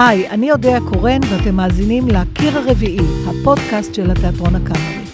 היי, 0.00 0.28
אני 0.30 0.52
אודיה 0.52 0.78
קורן 0.80 1.20
ואתם 1.30 1.54
מאזינים 1.54 2.08
ל"קיר 2.08 2.58
הרביעי", 2.58 2.98
הפודקאסט 3.26 3.94
של 3.94 4.10
התיאטרון 4.10 4.54
הקאמרי. 4.56 5.04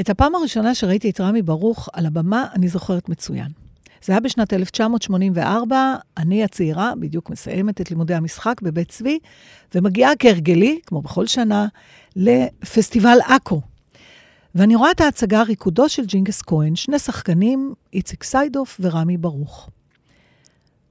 את 0.00 0.10
הפעם 0.10 0.34
הראשונה 0.34 0.74
שראיתי 0.74 1.10
את 1.10 1.20
רמי 1.20 1.42
ברוך 1.42 1.88
על 1.92 2.06
הבמה, 2.06 2.46
אני 2.54 2.68
זוכרת 2.68 3.08
מצוין. 3.08 3.48
זה 4.04 4.12
היה 4.12 4.20
בשנת 4.20 4.52
1984, 4.52 5.94
אני 6.16 6.44
הצעירה, 6.44 6.92
בדיוק 7.00 7.30
מסיימת 7.30 7.80
את 7.80 7.90
לימודי 7.90 8.14
המשחק 8.14 8.62
בבית 8.62 8.88
צבי, 8.88 9.18
ומגיעה 9.74 10.10
כהרגלי, 10.18 10.80
כמו 10.86 11.02
בכל 11.02 11.26
שנה, 11.26 11.66
לפסטיבל 12.16 13.18
עכו. 13.26 13.67
ואני 14.54 14.76
רואה 14.76 14.90
את 14.90 15.00
ההצגה 15.00 15.42
ריקודו 15.42 15.88
של 15.88 16.06
ג'ינגס 16.06 16.42
כהן, 16.42 16.76
שני 16.76 16.98
שחקנים, 16.98 17.74
איציק 17.92 18.24
סיידוף 18.24 18.80
ורמי 18.82 19.16
ברוך. 19.16 19.70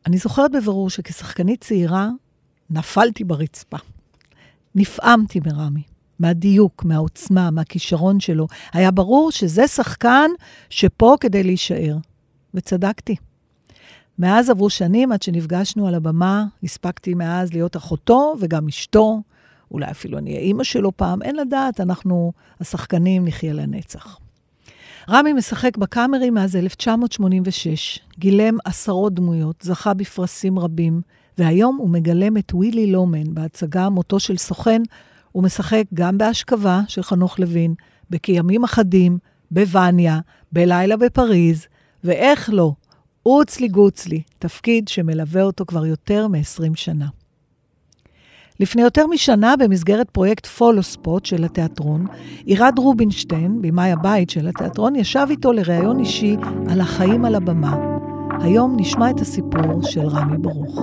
אני 0.06 0.18
זוכרת 0.18 0.52
בבירור 0.52 0.90
שכשחקנית 0.90 1.62
צעירה, 1.64 2.10
נפלתי 2.70 3.24
ברצפה. 3.24 3.78
נפעמתי 4.76 5.40
מרמי. 5.46 5.84
מהדיוק, 6.20 6.86
מהעוצמה, 6.86 7.52
מהכישרון 7.52 8.20
שלו. 8.20 8.48
היה 8.74 8.92
ברור 8.92 9.32
שזה 9.32 9.68
שחקן 9.68 10.32
שפה 10.70 11.16
כדי 11.20 11.44
להישאר. 11.44 11.98
וצדקתי. 12.54 13.16
מאז 14.20 14.50
עברו 14.50 14.70
שנים 14.70 15.12
עד 15.12 15.22
שנפגשנו 15.22 15.88
על 15.88 15.96
הבמה, 15.96 16.46
הספקתי 16.64 17.14
מאז 17.14 17.54
להיות 17.54 17.78
אחותו 17.78 18.36
וגם 18.40 18.68
אשתו, 18.68 19.22
אולי 19.72 19.92
אפילו 19.92 20.18
אני 20.18 20.30
אהיה 20.30 20.42
אימא 20.42 20.64
שלו 20.64 20.98
פעם, 20.98 21.22
אין 21.22 21.36
לדעת, 21.36 21.82
אנחנו, 21.82 22.32
השחקנים, 22.62 23.26
נחיה 23.26 23.54
לנצח. 23.54 24.20
רמי 25.10 25.34
משחק 25.34 25.78
בקאמרי 25.78 26.30
מאז 26.30 26.56
1986, 26.56 28.00
גילם 28.20 28.58
עשרות 28.66 29.14
דמויות, 29.14 29.56
זכה 29.62 29.94
בפרסים 29.94 30.60
רבים, 30.60 31.02
והיום 31.38 31.76
הוא 31.76 31.90
מגלם 31.90 32.38
את 32.38 32.54
ווילי 32.54 32.88
לומן 32.88 33.34
בהצגה 33.34 33.90
מותו 33.90 34.20
של 34.20 34.38
סוכן, 34.38 34.82
הוא 35.32 35.44
משחק 35.44 35.84
גם 35.94 36.18
בהשכבה 36.18 36.82
של 36.88 37.04
חנוך 37.04 37.40
לוין, 37.40 37.74
בכימים 38.10 38.64
אחדים, 38.64 39.18
בווניה, 39.52 40.20
בלילה 40.52 40.98
בפריז, 40.98 41.68
ואיך 42.04 42.50
לא, 42.54 42.74
אוצלי 43.26 43.68
גוצלי, 43.68 44.22
תפקיד 44.40 44.88
שמלווה 44.88 45.44
אותו 45.44 45.66
כבר 45.66 45.86
יותר 45.86 46.28
מ-20 46.28 46.76
שנה. 46.76 47.08
לפני 48.60 48.82
יותר 48.82 49.08
משנה, 49.08 49.56
במסגרת 49.60 50.10
פרויקט 50.10 50.46
פולו 50.46 50.84
ספוט 50.84 51.26
של 51.26 51.44
התיאטרון, 51.44 52.06
עירד 52.46 52.74
רובינשטיין, 52.78 53.62
במאי 53.62 53.92
הבית 53.92 54.30
של 54.30 54.48
התיאטרון, 54.48 54.96
ישב 54.96 55.28
איתו 55.30 55.52
לראיון 55.52 56.00
אישי 56.00 56.36
על 56.72 56.82
החיים 56.82 57.26
על 57.26 57.36
הבמה. 57.36 57.76
היום 58.42 58.76
נשמע 58.80 59.10
את 59.10 59.20
הסיפור 59.20 59.84
של 59.84 60.08
רמי 60.08 60.38
ברוך. 60.38 60.82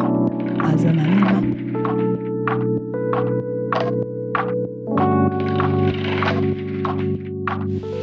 האזנה 0.61 1.02
נעימה. 1.02 1.41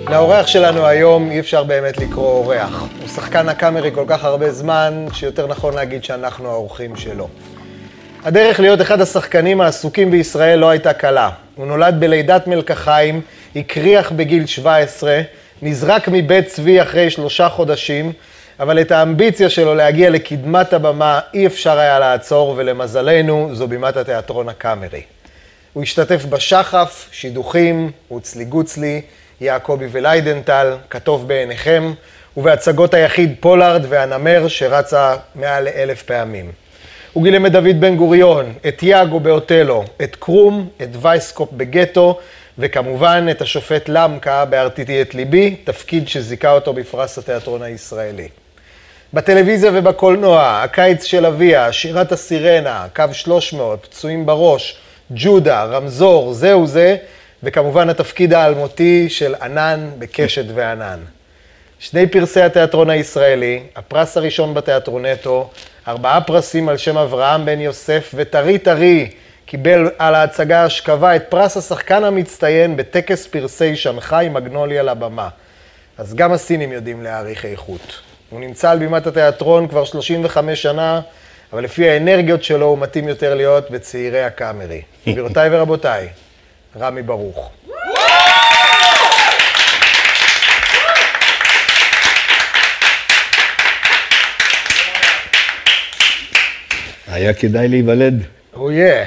לאורח 0.10 0.48
שלנו 0.48 0.86
היום 0.86 1.30
אי 1.30 1.40
אפשר 1.40 1.64
באמת 1.64 1.98
לקרוא 1.98 2.32
אורח. 2.32 2.82
הוא 2.82 3.08
שחקן 3.08 3.50
הקאמרי 3.50 3.92
כל 3.92 4.06
כך 4.08 4.24
הרבה 4.24 4.52
זמן, 4.52 5.06
שיותר 5.14 5.48
נכון 5.48 5.74
להגיד 5.74 6.04
שאנחנו 6.04 6.50
האורחים 6.50 6.96
שלו. 6.96 7.28
הדרך 8.24 8.60
להיות 8.60 8.82
אחד 8.82 9.02
השחקנים 9.02 9.62
העסוקים 9.62 10.12
בישראל 10.12 10.60
לא 10.60 10.70
הייתה 10.70 10.94
קלה. 10.94 11.30
הוא 11.56 11.68
נולד 11.68 11.96
בלידת 12.00 12.48
מלקחיים, 12.48 13.22
הקריח 13.56 14.12
בגיל 14.12 14.46
17, 14.46 15.22
נזרק 15.62 16.08
מבית 16.08 16.48
צבי 16.48 16.82
אחרי 16.82 17.10
שלושה 17.10 17.50
חודשים, 17.50 18.14
אבל 18.60 18.82
את 18.82 18.92
האמביציה 18.92 19.50
שלו 19.50 19.76
להגיע 19.76 20.10
לקדמת 20.10 20.74
הבמה 20.74 21.20
אי 21.34 21.48
אפשר 21.48 21.80
היה 21.80 22.00
לעצור, 22.00 22.54
ולמזלנו 22.58 23.50
זו 23.54 23.68
בימת 23.68 23.98
התיאטרון 23.98 24.50
הקאמרי. 24.50 25.02
הוא 25.74 25.84
השתתף 25.84 26.26
בשחף, 26.26 27.10
שידוכים, 27.12 27.92
עוץ 28.08 28.33
לי 28.33 28.46
גוץ 28.46 28.78
לי, 28.78 29.02
יעקבי 29.42 29.88
ולידנטל, 29.92 30.75
כטוב 30.90 31.28
בעיניכם, 31.28 31.94
ובהצגות 32.38 32.94
היחיד 32.94 33.36
פולארד 33.40 33.86
והנמר 33.90 34.48
שרצה 34.48 35.16
מעל 35.36 35.64
לאלף 35.64 36.04
פעמים. 36.04 36.61
הוא 37.14 37.24
גילם 37.24 37.46
את 37.46 37.52
דוד 37.52 37.80
בן 37.80 37.96
גוריון, 37.96 38.54
את 38.68 38.84
יאגו 38.84 39.20
באוטלו, 39.20 39.84
את 40.04 40.16
קרום, 40.16 40.70
את 40.82 40.90
וייסקופ 41.02 41.50
בגטו, 41.54 42.20
וכמובן 42.58 43.28
את 43.32 43.42
השופט 43.42 43.90
למקה 43.90 44.46
בהרטיטי 44.46 45.02
את 45.02 45.16
ליבי, 45.16 45.56
תפקיד 45.64 46.08
שזיכה 46.08 46.52
אותו 46.52 46.74
בפרס 46.74 47.18
התיאטרון 47.18 47.62
הישראלי. 47.62 48.28
בטלוויזיה 49.14 49.72
ובקולנוע, 49.74 50.62
הקיץ 50.64 51.04
של 51.04 51.26
אביה, 51.26 51.72
שירת 51.72 52.12
הסירנה, 52.12 52.86
קו 52.96 53.04
300, 53.14 53.86
פצועים 53.86 54.26
בראש, 54.26 54.78
ג'ודה, 55.12 55.64
רמזור, 55.64 56.34
זהו 56.34 56.68
זה, 56.68 56.96
וכמובן 57.44 57.90
התפקיד 57.90 58.34
האלמותי 58.34 59.10
של 59.10 59.36
ענן 59.42 59.90
בקשת 60.00 60.46
וענן. 60.54 61.00
שני 61.84 62.08
פרסי 62.08 62.42
התיאטרון 62.42 62.90
הישראלי, 62.90 63.64
הפרס 63.75 64.18
הראשון 64.18 64.53
בתיאטרונטו, 64.53 65.50
ארבעה 65.88 66.22
פרסים 66.22 66.69
על 66.69 66.78
שם 66.78 66.97
אברהם 66.97 67.46
בן 67.46 67.59
יוסף, 67.59 68.12
וטרי 68.16 68.58
טרי 68.58 69.09
קיבל 69.46 69.90
על 69.97 70.16
ההצגה 70.16 70.64
השכבה 70.64 71.16
את 71.16 71.24
פרס 71.30 71.58
השחקן 71.58 72.03
המצטיין 72.03 72.78
בטקס 72.78 73.28
פרסי 73.28 73.75
שמחי 73.75 74.28
מגנוליה 74.31 74.84
לבמה. 74.84 75.30
אז 75.97 76.16
גם 76.16 76.31
הסינים 76.31 76.72
יודעים 76.72 77.03
להעריך 77.03 77.46
איכות. 77.46 78.02
הוא 78.30 78.40
נמצא 78.40 78.72
על 78.72 78.80
בימת 78.80 79.08
התיאטרון 79.08 79.68
כבר 79.68 79.86
35 79.86 80.62
שנה, 80.62 81.02
אבל 81.53 81.63
לפי 81.63 81.90
האנרגיות 81.90 82.44
שלו 82.44 82.66
הוא 82.66 82.78
מתאים 82.78 83.08
יותר 83.08 83.36
להיות 83.36 83.72
בצעירי 83.72 84.24
הקאמרי. 84.24 84.81
גבירותיי 85.08 85.50
ורבותיי, 85.52 86.08
רמי 86.80 87.02
ברוך. 87.02 87.52
היה 97.22 97.34
כדאי 97.34 97.68
להיוולד. 97.68 98.24
הוא 98.54 98.72
יהיה. 98.72 99.06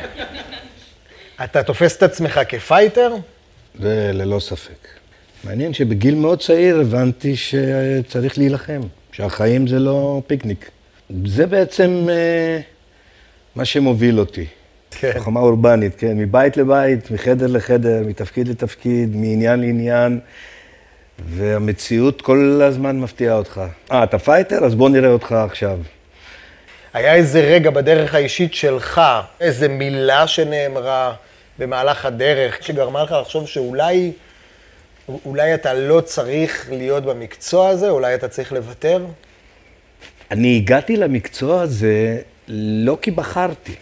אתה 1.45 1.63
תופס 1.63 1.97
את 1.97 2.03
עצמך 2.03 2.41
כפייטר? 2.49 3.15
זה 3.81 4.11
ללא 4.13 4.41
ספק. 4.41 4.89
מעניין 5.45 5.75
שבגיל 5.75 6.15
מאוד 6.15 6.41
צעיר 6.41 6.81
הבנתי 6.81 7.37
שצריך 7.37 8.39
להילחם, 8.39 8.81
שהחיים 9.13 9.67
זה 9.67 9.79
לא 9.79 10.23
פיקניק. 10.27 10.71
זה 11.27 11.47
בעצם 11.47 12.07
אה, 12.11 12.61
מה 13.57 13.65
שמוביל 13.65 14.21
אותי. 14.21 14.47
כן. 14.91 15.13
חומה 15.19 15.41
אורבנית, 15.41 15.95
כן, 15.99 16.17
מבית 16.19 16.57
לבית, 16.57 17.11
מחדר 17.11 17.47
לחדר, 17.47 18.03
מתפקיד 18.07 18.49
לתפקיד, 18.49 19.17
מעניין 19.17 19.61
לעניין, 19.61 20.21
והמציאות 21.29 22.23
כל 22.23 22.61
הזמן 22.65 23.01
מפתיעה 23.01 23.37
אותך. 23.37 23.61
אה, 23.93 24.05
אתה 24.05 24.19
fighter? 24.19 24.65
אז 24.65 24.75
בוא 24.75 24.89
נראה 24.89 25.09
אותך 25.09 25.33
עכשיו. 25.33 25.79
היה 26.95 27.15
איזה 27.15 27.41
רגע 27.41 27.71
בדרך 27.71 28.15
האישית 28.15 28.55
שלך, 28.55 29.01
איזה 29.41 29.69
מילה 29.69 30.27
שנאמרה 30.27 31.15
במהלך 31.59 32.07
הדרך, 32.07 32.63
שגרמה 32.63 33.03
לך 33.03 33.15
לחשוב 33.21 33.49
שאולי 33.49 34.13
אולי 35.25 35.55
אתה 35.55 35.75
לא 35.75 36.01
צריך 36.01 36.69
להיות 36.71 37.05
במקצוע 37.05 37.69
הזה, 37.69 37.91
אולי 37.91 38.15
אתה 38.15 38.29
צריך 38.29 38.53
לוותר? 38.53 39.07
אני 40.31 40.57
הגעתי 40.57 40.97
למקצוע 40.97 41.63
הזה 41.63 42.21
לא 42.49 42.99
כי 43.03 43.11
בחרתי. 43.11 43.75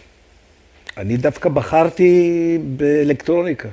אני 0.97 1.17
דווקא 1.17 1.49
בחרתי 1.49 2.57
באלקטרוניקה. 2.63 3.69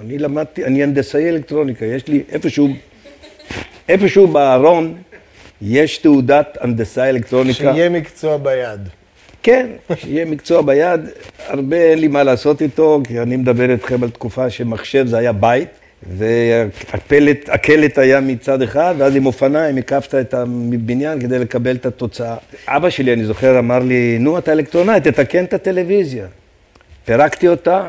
אני 0.00 0.18
למדתי, 0.18 0.64
אני 0.64 0.82
הנדסאי 0.82 1.28
אלקטרוניקה, 1.28 1.84
יש 1.84 2.08
לי 2.08 2.22
איפשהו, 2.28 2.68
איפשהו 3.88 4.26
בארון, 4.26 5.02
יש 5.62 5.98
תעודת 5.98 6.58
הנדסאי 6.60 7.10
אלקטרוניקה. 7.10 7.58
שיהיה 7.58 7.88
מקצוע 7.88 8.36
ביד. 8.36 8.88
כן, 9.42 9.66
שיהיה 9.94 10.24
מקצוע 10.24 10.62
ביד. 10.62 11.00
הרבה 11.46 11.76
אין 11.76 11.98
לי 11.98 12.08
מה 12.08 12.22
לעשות 12.22 12.62
איתו, 12.62 13.00
כי 13.04 13.20
אני 13.20 13.36
מדבר 13.36 13.70
איתכם 13.70 14.02
על 14.02 14.10
תקופה 14.10 14.50
שמחשב 14.50 15.06
זה 15.06 15.18
היה 15.18 15.32
בית, 15.32 15.68
והקלט 16.16 17.98
היה 17.98 18.20
מצד 18.20 18.62
אחד, 18.62 18.94
ואז 18.98 19.16
עם 19.16 19.26
אופניים 19.26 19.76
הקפת 19.76 20.14
את 20.14 20.34
הבניין 20.34 21.20
כדי 21.20 21.38
לקבל 21.38 21.76
את 21.76 21.86
התוצאה. 21.86 22.36
אבא 22.68 22.90
שלי, 22.90 23.12
אני 23.12 23.24
זוכר, 23.24 23.58
אמר 23.58 23.78
לי, 23.78 24.18
נו, 24.20 24.38
אתה 24.38 24.52
אלקטרונאי, 24.52 25.00
תתקן 25.00 25.44
את 25.44 25.54
הטלוויזיה. 25.54 26.26
פירקתי 27.04 27.48
אותה, 27.48 27.88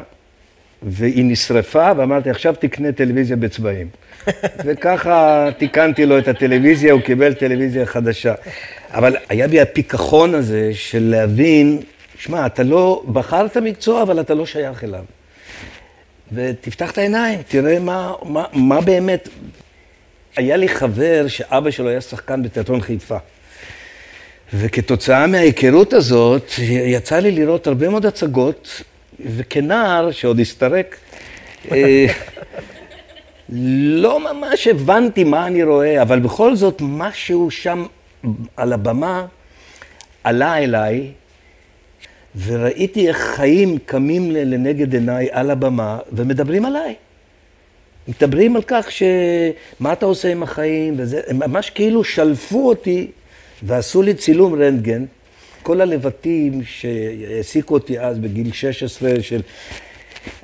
והיא 0.85 1.25
נשרפה, 1.25 1.91
ואמרתי, 1.97 2.29
עכשיו 2.29 2.55
תקנה 2.59 2.91
טלוויזיה 2.91 3.35
בצבעים. 3.35 3.87
וככה 4.65 5.49
תיקנתי 5.57 6.05
לו 6.05 6.17
את 6.17 6.27
הטלוויזיה, 6.27 6.93
הוא 6.93 7.01
קיבל 7.01 7.33
טלוויזיה 7.33 7.85
חדשה. 7.85 8.33
אבל 8.89 9.15
היה 9.29 9.47
בי 9.47 9.61
הפיכחון 9.61 10.35
הזה 10.35 10.71
של 10.73 11.03
להבין, 11.03 11.81
שמע, 12.17 12.45
אתה 12.45 12.63
לא, 12.63 13.03
בחרת 13.07 13.57
מקצוע, 13.57 14.01
אבל 14.01 14.19
אתה 14.19 14.33
לא 14.33 14.45
שייך 14.45 14.83
אליו. 14.83 15.03
ותפתח 16.31 16.91
את 16.91 16.97
העיניים, 16.97 17.39
תראה 17.47 17.79
מה, 17.79 18.13
מה, 18.23 18.45
מה 18.53 18.81
באמת. 18.81 19.29
היה 20.35 20.57
לי 20.57 20.69
חבר 20.69 21.25
שאבא 21.27 21.71
שלו 21.71 21.89
היה 21.89 22.01
שחקן 22.01 22.43
בתיאטרון 22.43 22.81
חיפה. 22.81 23.17
וכתוצאה 24.53 25.27
מההיכרות 25.27 25.93
הזאת, 25.93 26.51
יצא 26.59 27.19
לי 27.19 27.31
לראות 27.31 27.67
הרבה 27.67 27.89
מאוד 27.89 28.05
הצגות, 28.05 28.81
וכנער, 29.19 30.11
שעוד 30.11 30.39
הסתרק, 30.39 30.97
אה, 31.71 32.05
לא 33.49 34.33
ממש 34.33 34.67
הבנתי 34.67 35.23
מה 35.23 35.47
אני 35.47 35.63
רואה, 35.63 36.01
אבל 36.01 36.19
בכל 36.19 36.55
זאת, 36.55 36.81
משהו 36.81 37.51
שם 37.51 37.85
על 38.57 38.73
הבמה 38.73 39.25
עלה 40.23 40.57
אליי, 40.57 41.11
וראיתי 42.45 43.07
איך 43.07 43.17
חיים 43.17 43.77
קמים 43.85 44.31
לנגד 44.31 44.93
עיניי 44.93 45.27
על 45.31 45.51
הבמה 45.51 45.99
ומדברים 46.11 46.65
עליי. 46.65 46.95
מדברים 48.07 48.55
על 48.55 48.61
כך 48.67 48.91
ש... 48.91 49.03
מה 49.79 49.93
אתה 49.93 50.05
עושה 50.05 50.31
עם 50.31 50.43
החיים, 50.43 50.93
וזה, 50.97 51.21
הם 51.27 51.39
ממש 51.39 51.69
כאילו 51.69 52.03
שלפו 52.03 52.69
אותי 52.69 53.11
ועשו 53.63 54.01
לי 54.01 54.13
צילום 54.13 54.61
רנטגן. 54.61 55.05
כל 55.63 55.81
הלבטים 55.81 56.61
שהעסיקו 56.63 57.73
אותי 57.73 57.99
אז 57.99 58.19
בגיל 58.19 58.51
16 58.51 59.11
של 59.21 59.41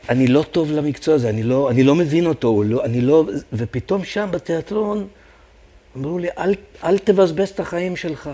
אני 0.10 0.27
לא 0.27 0.45
טוב 0.51 0.71
למקצוע 0.71 1.16
הזה, 1.16 1.30
אני 1.30 1.44
לא, 1.44 1.69
אני 1.71 1.83
לא 1.83 1.95
מבין 1.95 2.25
אותו, 2.25 2.63
לא, 2.63 2.86
אני 2.86 3.01
לא... 3.01 3.25
ופתאום 3.54 4.04
שם 4.04 4.30
בתיאטרון 4.31 5.07
אמרו 5.98 6.19
לי, 6.19 6.27
אל, 6.38 6.54
אל 6.83 6.98
תבזבז 6.98 7.50
את 7.50 7.60
החיים 7.60 7.95
שלך, 7.95 8.30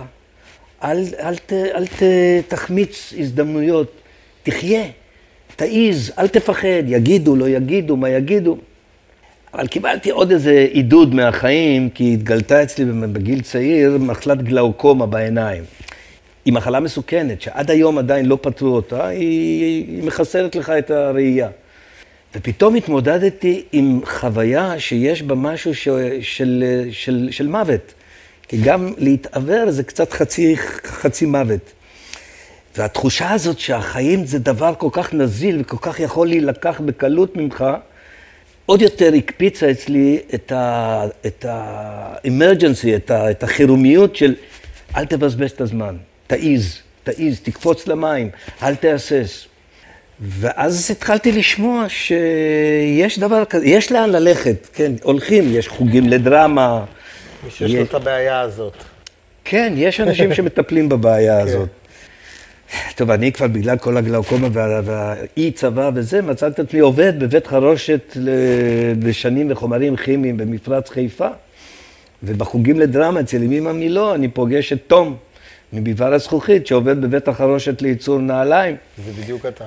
אל, 0.83 1.03
אל, 1.19 1.35
ת, 1.35 1.53
אל 1.53 1.87
ת, 1.87 2.03
תחמיץ 2.47 3.13
הזדמנויות, 3.17 3.91
תחיה, 4.43 4.83
תעיז, 5.55 6.11
אל 6.17 6.27
תפחד, 6.27 6.83
יגידו, 6.87 7.35
לא 7.35 7.49
יגידו, 7.49 7.97
מה 7.97 8.09
יגידו. 8.09 8.57
אבל 9.53 9.67
קיבלתי 9.67 10.09
עוד 10.09 10.31
איזה 10.31 10.67
עידוד 10.71 11.15
מהחיים, 11.15 11.89
כי 11.89 12.13
התגלתה 12.13 12.63
אצלי 12.63 12.85
בגיל 12.85 13.41
צעיר 13.41 13.97
מחלת 13.99 14.43
גלאוקומה 14.43 15.05
בעיניים. 15.05 15.63
היא 16.45 16.53
מחלה 16.53 16.79
מסוכנת, 16.79 17.41
שעד 17.41 17.71
היום 17.71 17.97
עדיין 17.97 18.25
לא 18.25 18.37
פתרו 18.41 18.75
אותה, 18.75 19.07
היא, 19.07 19.63
היא 19.63 20.03
מחסלת 20.03 20.55
לך 20.55 20.69
את 20.69 20.91
הראייה. 20.91 21.49
ופתאום 22.35 22.75
התמודדתי 22.75 23.63
עם 23.71 24.01
חוויה 24.05 24.79
שיש 24.79 25.21
בה 25.21 25.35
משהו 25.35 25.75
ש, 25.75 25.87
של, 26.21 26.63
של, 26.91 27.27
של 27.31 27.47
מוות. 27.47 27.93
כי 28.47 28.57
גם 28.63 28.93
להתעוור 28.97 29.71
זה 29.71 29.83
קצת 29.83 30.13
חצי, 30.13 30.57
חצי 30.85 31.25
מוות. 31.25 31.71
והתחושה 32.77 33.31
הזאת 33.31 33.59
שהחיים 33.59 34.25
זה 34.25 34.39
דבר 34.39 34.73
כל 34.77 34.89
כך 34.91 35.13
נזיל 35.13 35.61
וכל 35.61 35.77
כך 35.81 35.99
יכול 35.99 36.27
להילקח 36.27 36.81
בקלות 36.85 37.35
ממך, 37.35 37.65
עוד 38.65 38.81
יותר 38.81 39.13
הקפיצה 39.13 39.71
אצלי 39.71 40.19
את 40.33 40.51
ה-emergency, 41.45 42.95
את, 42.95 43.11
ה, 43.11 43.31
את 43.31 43.43
החירומיות 43.43 44.15
של 44.15 44.35
אל 44.95 45.05
תבזבז 45.05 45.51
את 45.51 45.61
הזמן, 45.61 45.95
תעיז, 46.27 46.77
תעיז, 47.03 47.39
תקפוץ 47.39 47.87
למים, 47.87 48.29
אל 48.63 48.75
תהסס. 48.75 49.45
ואז 50.19 50.91
התחלתי 50.91 51.31
לשמוע 51.31 51.85
שיש 51.89 53.19
דבר 53.19 53.45
כזה, 53.45 53.65
יש 53.65 53.91
לאן 53.91 54.09
ללכת, 54.09 54.67
כן, 54.73 54.91
הולכים, 55.03 55.55
יש 55.55 55.67
חוגים 55.67 56.09
לדרמה. 56.09 56.85
שיש 57.49 57.73
לו 57.73 57.81
את 57.81 57.93
הבעיה 57.93 58.41
הזאת. 58.41 58.73
כן, 59.45 59.73
יש 59.77 59.99
אנשים 59.99 60.33
שמטפלים 60.35 60.89
בבעיה 60.89 61.41
כן. 61.41 61.47
הזאת. 61.47 61.69
טוב, 62.95 63.11
אני 63.11 63.31
כבר 63.31 63.47
בגלל 63.47 63.77
כל 63.77 63.97
הגלאוקומה 63.97 64.47
וה, 64.51 64.81
והאי 64.83 65.51
צבא 65.51 65.91
וזה, 65.95 66.21
מצאתי 66.21 66.61
את 66.61 66.67
עצמי 66.67 66.79
עובד 66.79 67.19
בבית 67.19 67.47
חרושת 67.47 68.17
לשנים 69.01 69.51
וחומרים 69.51 69.95
כימיים 69.95 70.37
במפרץ 70.37 70.89
חיפה. 70.89 71.27
ובחוגים 72.23 72.79
לדרמה 72.79 73.19
אצל 73.19 73.43
אמא 73.43 73.71
מילו 73.71 74.15
אני 74.15 74.27
פוגש 74.27 74.73
את 74.73 74.79
תום 74.87 75.17
מביבר 75.75 76.13
הזכוכית 76.13 76.67
שעובד 76.67 77.01
בבית 77.01 77.27
החרושת 77.27 77.81
לייצור 77.81 78.19
נעליים. 78.19 78.75
זה 79.05 79.21
בדיוק 79.21 79.45
אתה. 79.45 79.65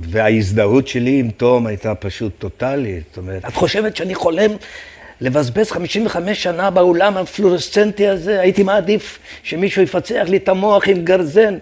וההזדהות 0.00 0.88
שלי 0.88 1.18
עם 1.18 1.30
תום 1.30 1.66
הייתה 1.66 1.94
פשוט 1.94 2.32
טוטאלית. 2.38 3.04
זאת 3.08 3.16
אומרת, 3.16 3.44
את 3.44 3.54
חושבת 3.54 3.96
שאני 3.96 4.14
חולם 4.14 4.50
לבזבז 5.20 5.70
55 5.70 6.42
שנה 6.42 6.70
באולם 6.70 7.16
הפלורסצנטי 7.16 8.08
הזה? 8.08 8.40
הייתי 8.40 8.62
מעדיף 8.62 9.18
שמישהו 9.42 9.82
יפצח 9.82 10.24
לי 10.28 10.36
את 10.36 10.48
המוח 10.48 10.88
עם 10.88 11.04
גרזן. 11.04 11.58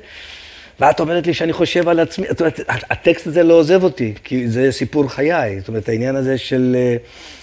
ואת 0.81 1.01
אומרת 1.01 1.27
לי 1.27 1.35
שאני 1.35 1.53
חושב 1.53 1.89
על 1.89 2.01
עצמי, 2.01 2.27
זאת 2.31 2.41
אומרת, 2.41 2.61
הטקסט 2.69 3.27
הזה 3.27 3.43
לא 3.43 3.55
עוזב 3.55 3.85
אותי, 3.85 4.15
כי 4.25 4.49
זה 4.49 4.73
סיפור 4.73 5.09
חיי. 5.09 5.61
זאת 5.61 5.69
אומרת, 5.69 5.89
העניין 5.89 6.17
הזה 6.17 6.39
של 6.39 6.77
אה, 6.79 6.97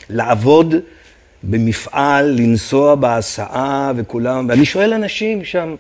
לעבוד 0.10 0.75
במפעל, 1.44 2.25
לנסוע 2.25 2.95
בהסעה 2.95 3.92
וכולם, 3.95 4.45
ואני 4.50 4.66
שואל 4.66 4.94
אנשים 4.94 5.45
שם, 5.45 5.75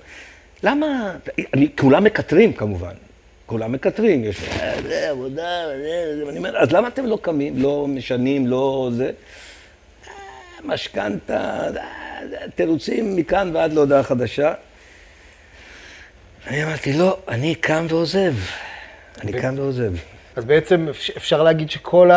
למה, 0.63 1.15
אני, 1.53 1.69
כולם 1.79 2.03
מקטרים 2.03 2.53
כמובן, 2.53 2.93
כולם 3.45 3.71
מקטרים, 3.71 4.23
יש 4.23 4.43
אה, 4.43 4.81
זה 4.81 5.09
עבודה, 5.09 5.65
זה, 5.77 6.23
אני 6.29 6.37
אומר, 6.37 6.57
אז 6.57 6.71
למה 6.71 6.87
אתם 6.87 7.05
לא 7.05 7.17
קמים, 7.21 7.61
לא 7.61 7.85
משנים, 7.87 8.47
לא 8.47 8.89
זה? 8.93 9.05
אה, 9.05 10.13
משכנתה, 10.63 11.67
תירוצים 12.55 13.15
מכאן 13.15 13.51
ועד 13.53 13.73
להודעה 13.73 14.03
חדשה. 14.03 14.53
אני 16.47 16.63
אמרתי, 16.63 16.93
לא, 16.93 17.17
אני 17.27 17.55
קם 17.55 17.85
ועוזב. 17.89 18.33
אני 19.21 19.41
קם 19.41 19.53
ועוזב. 19.57 19.93
אז 20.35 20.45
בעצם 20.45 20.87
אפשר 21.17 21.43
להגיד 21.43 21.69
שכל 21.69 22.09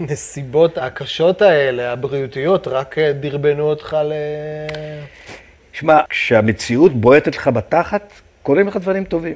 הנסיבות 0.00 0.78
הקשות 0.78 1.42
האלה, 1.42 1.92
הבריאותיות, 1.92 2.68
רק 2.68 2.96
דרבנו 2.98 3.62
אותך 3.62 3.96
ל... 4.04 4.12
שמע, 5.78 6.00
כשהמציאות 6.08 6.92
בועטת 6.92 7.36
לך 7.36 7.48
בתחת, 7.48 8.12
קורים 8.42 8.68
לך 8.68 8.76
דברים 8.76 9.04
טובים. 9.04 9.34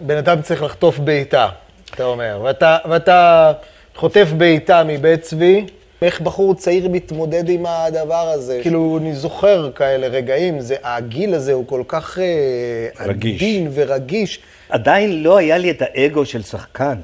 בן 0.00 0.16
אדם 0.16 0.42
צריך 0.42 0.62
לחטוף 0.62 0.98
בעיטה, 0.98 1.48
אתה 1.94 2.04
אומר. 2.04 2.40
ואתה, 2.44 2.78
ואתה 2.90 3.52
חוטף 3.94 4.28
בעיטה 4.36 4.84
מבית 4.84 5.20
צבי, 5.20 5.66
איך 6.02 6.20
בחור 6.20 6.54
צעיר 6.54 6.88
מתמודד 6.88 7.48
עם 7.48 7.66
הדבר 7.66 8.28
הזה? 8.28 8.58
כאילו, 8.62 8.98
אני 9.00 9.14
זוכר 9.14 9.70
כאלה 9.74 10.06
רגעים, 10.06 10.60
זה, 10.60 10.76
הגיל 10.82 11.34
הזה 11.34 11.52
הוא 11.52 11.66
כל 11.66 11.82
כך 11.88 12.18
אה, 12.18 13.06
רגיש. 13.06 13.42
עדין 13.42 13.68
ורגיש. 13.74 14.40
עדיין 14.68 15.22
לא 15.22 15.36
היה 15.36 15.58
לי 15.58 15.70
את 15.70 15.82
האגו 15.82 16.26
של 16.26 16.42
שחקן. 16.42 16.96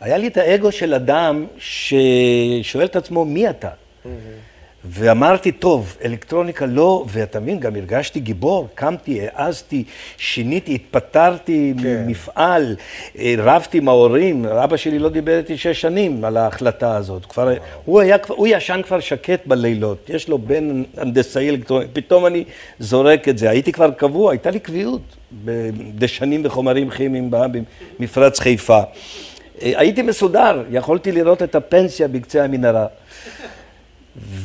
היה 0.00 0.16
לי 0.16 0.26
את 0.26 0.36
האגו 0.36 0.72
של 0.72 0.94
אדם 0.94 1.46
ששואל 1.58 2.84
את 2.84 2.96
עצמו, 2.96 3.24
מי 3.24 3.50
אתה? 3.50 3.70
ואמרתי, 4.86 5.52
טוב, 5.52 5.96
אלקטרוניקה 6.04 6.66
לא, 6.66 7.04
ואתה 7.08 7.40
מבין, 7.40 7.60
גם 7.60 7.76
הרגשתי 7.76 8.20
גיבור, 8.20 8.68
קמתי, 8.74 9.20
העזתי, 9.34 9.84
שיניתי, 10.16 10.74
התפטרתי 10.74 11.74
כן. 11.82 12.04
ממפעל, 12.06 12.76
אה, 13.18 13.34
רבתי 13.38 13.78
עם 13.78 13.88
ההורים, 13.88 14.46
אבא 14.46 14.76
שלי 14.76 14.98
לא 14.98 15.08
דיבר 15.08 15.38
איתי 15.38 15.56
שש 15.56 15.80
שנים 15.80 16.24
על 16.24 16.36
ההחלטה 16.36 16.96
הזאת. 16.96 17.26
כבר, 17.26 17.54
הוא, 17.84 18.00
היה, 18.00 18.16
הוא 18.28 18.46
ישן 18.50 18.80
כבר 18.86 19.00
שקט 19.00 19.46
בלילות, 19.46 20.10
יש 20.10 20.28
לו 20.28 20.38
בן 20.38 20.82
הנדסאי 20.96 21.50
אלקטרוניקה, 21.50 21.90
פתאום 21.92 22.26
אני 22.26 22.44
זורק 22.78 23.28
את 23.28 23.38
זה. 23.38 23.50
הייתי 23.50 23.72
כבר 23.72 23.90
קבוע, 23.90 24.32
הייתה 24.32 24.50
לי 24.50 24.60
קביעות 24.60 25.16
בדשנים 25.44 26.42
וחומרים 26.44 26.90
כימיים 26.90 27.30
במפרץ 27.98 28.40
חיפה. 28.40 28.80
אה, 29.62 29.72
הייתי 29.76 30.02
מסודר, 30.02 30.62
יכולתי 30.70 31.12
לראות 31.12 31.42
את 31.42 31.54
הפנסיה 31.54 32.08
בקצה 32.08 32.44
המנהרה. 32.44 32.86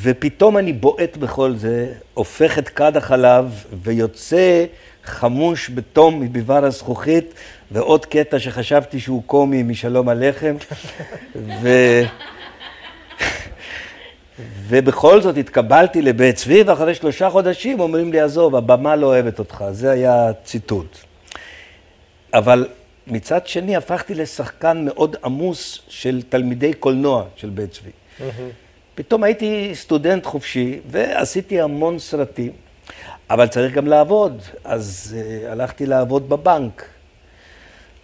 ופתאום 0.01 0.57
אני 0.57 0.73
בועט 0.73 1.17
בכל 1.17 1.55
זה, 1.55 1.93
הופך 2.13 2.59
את 2.59 2.69
כד 2.69 2.97
החלב 2.97 3.65
ויוצא 3.83 4.65
חמוש 5.03 5.69
בתום 5.69 6.19
מביבר 6.19 6.65
הזכוכית, 6.65 7.33
ועוד 7.71 8.05
קטע 8.05 8.39
שחשבתי 8.39 8.99
שהוא 8.99 9.23
קומי 9.25 9.63
משלום 9.63 10.09
הלחם. 10.09 10.55
ו... 11.35 11.69
ובכל 14.67 15.21
זאת 15.21 15.37
התקבלתי 15.37 16.01
לבית 16.01 16.35
צבי, 16.35 16.63
ואחרי 16.63 16.95
שלושה 16.95 17.29
חודשים 17.29 17.79
אומרים 17.79 18.11
לי, 18.11 18.19
עזוב, 18.19 18.55
הבמה 18.55 18.95
לא 18.95 19.07
אוהבת 19.07 19.39
אותך. 19.39 19.63
זה 19.71 19.91
היה 19.91 20.31
ציטוט. 20.43 20.97
אבל 22.33 22.67
מצד 23.07 23.47
שני 23.47 23.75
הפכתי 23.75 24.15
לשחקן 24.15 24.85
מאוד 24.85 25.15
עמוס 25.23 25.79
של 25.87 26.21
תלמידי 26.29 26.73
קולנוע 26.73 27.23
של 27.35 27.49
בית 27.49 27.71
צבי. 27.71 27.91
פתאום 28.99 29.23
הייתי 29.23 29.71
סטודנט 29.73 30.25
חופשי 30.25 30.79
ועשיתי 30.89 31.61
המון 31.61 31.99
סרטים, 31.99 32.51
אבל 33.29 33.47
צריך 33.47 33.73
גם 33.73 33.87
לעבוד. 33.87 34.41
אז 34.63 35.15
אה, 35.17 35.51
הלכתי 35.51 35.85
לעבוד 35.85 36.29
בבנק, 36.29 36.85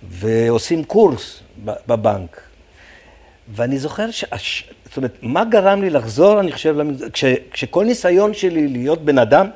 ועושים 0.04 0.84
קורס 0.84 1.40
בבנק. 1.66 2.42
ואני 3.48 3.78
זוכר 3.78 4.12
ש... 4.12 4.26
זאת 4.86 4.98
אומרת, 4.98 5.18
מה 5.22 5.46
גרם 5.46 5.82
לי 5.82 5.90
לחזור, 5.90 6.40
אני 6.40 6.52
חושב, 6.52 6.76
למגזר... 6.78 7.10
כש... 7.10 7.26
כשכל 7.52 7.86
ניסיון 7.86 8.34
שלי 8.34 8.68
להיות 8.68 9.06
בן 9.06 9.18
אדם, 9.18 9.50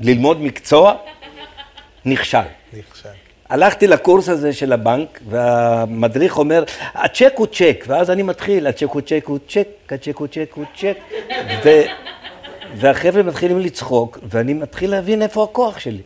ללמוד 0.00 0.40
מקצוע, 0.40 0.94
נכשל. 2.04 2.38
נכשל. 2.72 3.08
הלכתי 3.50 3.86
לקורס 3.86 4.28
הזה 4.28 4.52
של 4.52 4.72
הבנק, 4.72 5.20
והמדריך 5.28 6.38
אומר, 6.38 6.64
הצ'ק 6.94 7.32
הוא 7.36 7.46
צ'ק, 7.46 7.84
ואז 7.88 8.10
אני 8.10 8.22
מתחיל, 8.22 8.66
הצ'ק 8.66 8.88
הוא 8.90 9.00
צ'ק 9.00 9.24
הוא 9.26 9.38
צ'ק, 9.48 9.68
הצ'ק 9.90 10.16
הוא 10.16 10.26
צ'ק 10.26 10.50
הוא 10.54 10.64
צ'ק, 10.76 10.96
ו... 11.64 11.68
והחבר'ה 12.76 13.22
מתחילים 13.22 13.58
לצחוק, 13.58 14.18
ואני 14.28 14.54
מתחיל 14.54 14.90
להבין 14.90 15.22
איפה 15.22 15.44
הכוח 15.44 15.78
שלי. 15.78 16.02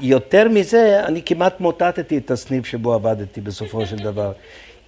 יותר 0.00 0.48
מזה, 0.48 1.00
אני 1.04 1.22
כמעט 1.22 1.60
מוטטתי 1.60 2.18
את 2.18 2.30
הסניף 2.30 2.66
שבו 2.66 2.92
עבדתי 2.94 3.40
בסופו 3.40 3.86
של 3.86 3.96
דבר. 3.96 4.32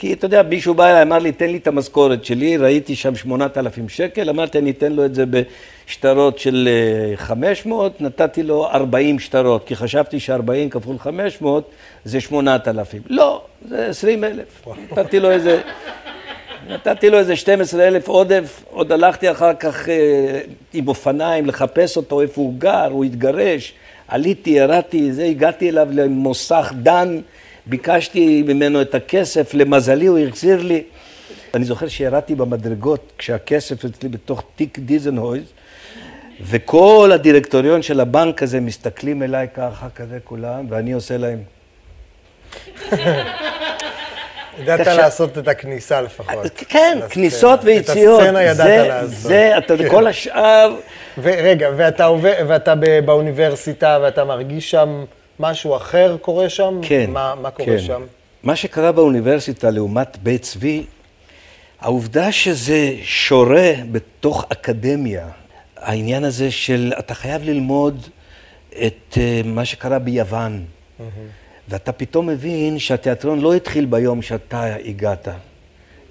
כי 0.03 0.13
אתה 0.13 0.27
יודע, 0.27 0.43
מישהו 0.43 0.75
בא 0.75 0.91
אליי, 0.91 1.03
אמר 1.03 1.19
לי, 1.19 1.33
תן 1.33 1.47
לי 1.47 1.57
את 1.57 1.67
המשכורת 1.67 2.25
שלי, 2.25 2.57
ראיתי 2.57 2.97
שם 2.97 3.15
8,000 3.15 3.89
שקל, 3.89 4.31
אמרתי, 4.31 4.59
אני 4.59 4.71
אתן 4.71 4.93
לו 4.93 5.05
את 5.05 5.15
זה 5.15 5.25
בשטרות 5.27 6.39
של 6.39 6.69
500, 7.17 7.93
אה, 7.93 8.07
נתתי 8.07 8.43
לו 8.43 8.67
40 8.67 9.19
שטרות, 9.19 9.67
כי 9.67 9.77
חשבתי 9.77 10.21
ש-40 10.21 10.71
כפול 10.71 10.99
500 10.99 11.71
זה 12.05 12.21
8,000. 12.21 13.03
לא, 13.07 13.43
זה 13.69 13.87
20,000. 13.87 14.45
נתתי 14.93 15.21
לו 15.21 15.31
איזה... 15.31 15.61
נתתי 16.69 17.11
לו 17.11 17.19
איזה 17.19 17.37
12 17.37 17.89
אלף 17.89 18.09
עודף, 18.09 18.65
עוד 18.71 18.93
הלכתי 18.93 19.31
אחר 19.31 19.55
כך 19.55 19.89
אה, 19.89 20.41
עם 20.73 20.89
אופניים 20.89 21.47
לחפש 21.47 21.97
אותו, 21.97 22.21
איפה 22.21 22.41
הוא 22.41 22.55
גר, 22.59 22.89
הוא 22.91 23.05
התגרש, 23.05 23.73
עליתי, 24.09 24.51
ירדתי, 24.51 25.13
זה, 25.13 25.25
הגעתי 25.25 25.69
אליו 25.69 25.89
למוסך 25.93 26.73
דן, 26.77 27.21
ביקשתי 27.67 28.43
ממנו 28.47 28.83
את 28.83 28.95
הכסף, 28.95 29.55
למזלי 29.55 30.07
הוא 30.07 30.19
החזיר 30.19 30.63
לי. 30.63 30.83
אני 31.55 31.65
זוכר 31.65 31.89
שירדתי 31.89 32.35
במדרגות 32.35 33.13
כשהכסף 33.19 33.85
אצלי 33.85 34.09
בתוך 34.09 34.43
תיק 34.57 34.79
דיזנהויז, 34.79 35.45
וכל 36.41 37.11
הדירקטוריון 37.15 37.83
של 37.83 38.01
הבנק 38.01 38.43
הזה 38.43 38.61
מסתכלים 38.61 39.23
אליי 39.23 39.47
ככה, 39.55 39.89
כזה 39.95 40.19
כולם, 40.25 40.67
ואני 40.69 40.93
עושה 40.93 41.17
להם. 41.17 41.39
ידעת 44.59 44.87
לעשות 44.87 45.39
את 45.39 45.49
הכניסה 45.49 46.01
לפחות. 46.01 46.47
כן, 46.69 46.99
כניסות 47.11 47.61
ויציאות. 47.63 48.21
את 48.21 48.25
הסצנה 48.25 48.43
ידעת 48.43 48.89
לעשות. 48.89 49.11
זה, 49.11 49.53
יודע, 49.69 49.91
כל 49.91 50.07
השאר... 50.07 50.77
ורגע, 51.19 51.69
ואתה 52.47 52.75
באוניברסיטה 53.05 53.99
ואתה 54.03 54.25
מרגיש 54.25 54.71
שם 54.71 55.05
משהו 55.43 55.77
אחר 55.77 56.17
קורה 56.21 56.49
שם? 56.49 56.81
כן. 56.83 57.11
מה 57.11 57.51
קורה 57.51 57.67
כן. 57.67 57.79
שם? 57.79 58.03
מה 58.43 58.57
שקרה 58.57 58.93
באוניברסיטה 58.93 59.71
לעומת 59.71 60.19
בית 60.23 60.43
צבי, 60.43 60.85
העובדה 61.81 62.33
שזה 62.33 62.95
שורה 63.03 63.73
בתוך 63.93 64.45
אקדמיה, 64.49 65.29
העניין 65.77 66.25
הזה 66.25 66.51
של 66.51 66.93
אתה 66.99 67.15
חייב 67.15 67.43
ללמוד 67.45 68.07
את 68.87 69.19
אה, 69.21 69.41
מה 69.45 69.65
שקרה 69.65 69.99
ביוון. 69.99 70.65
Mm-hmm. 70.65 71.03
ואתה 71.69 71.93
פתאום 71.93 72.27
מבין 72.27 72.79
שהתיאטרון 72.79 73.41
לא 73.41 73.55
התחיל 73.55 73.85
ביום 73.87 74.23
שאתה 74.23 74.75
הגעת, 74.85 75.29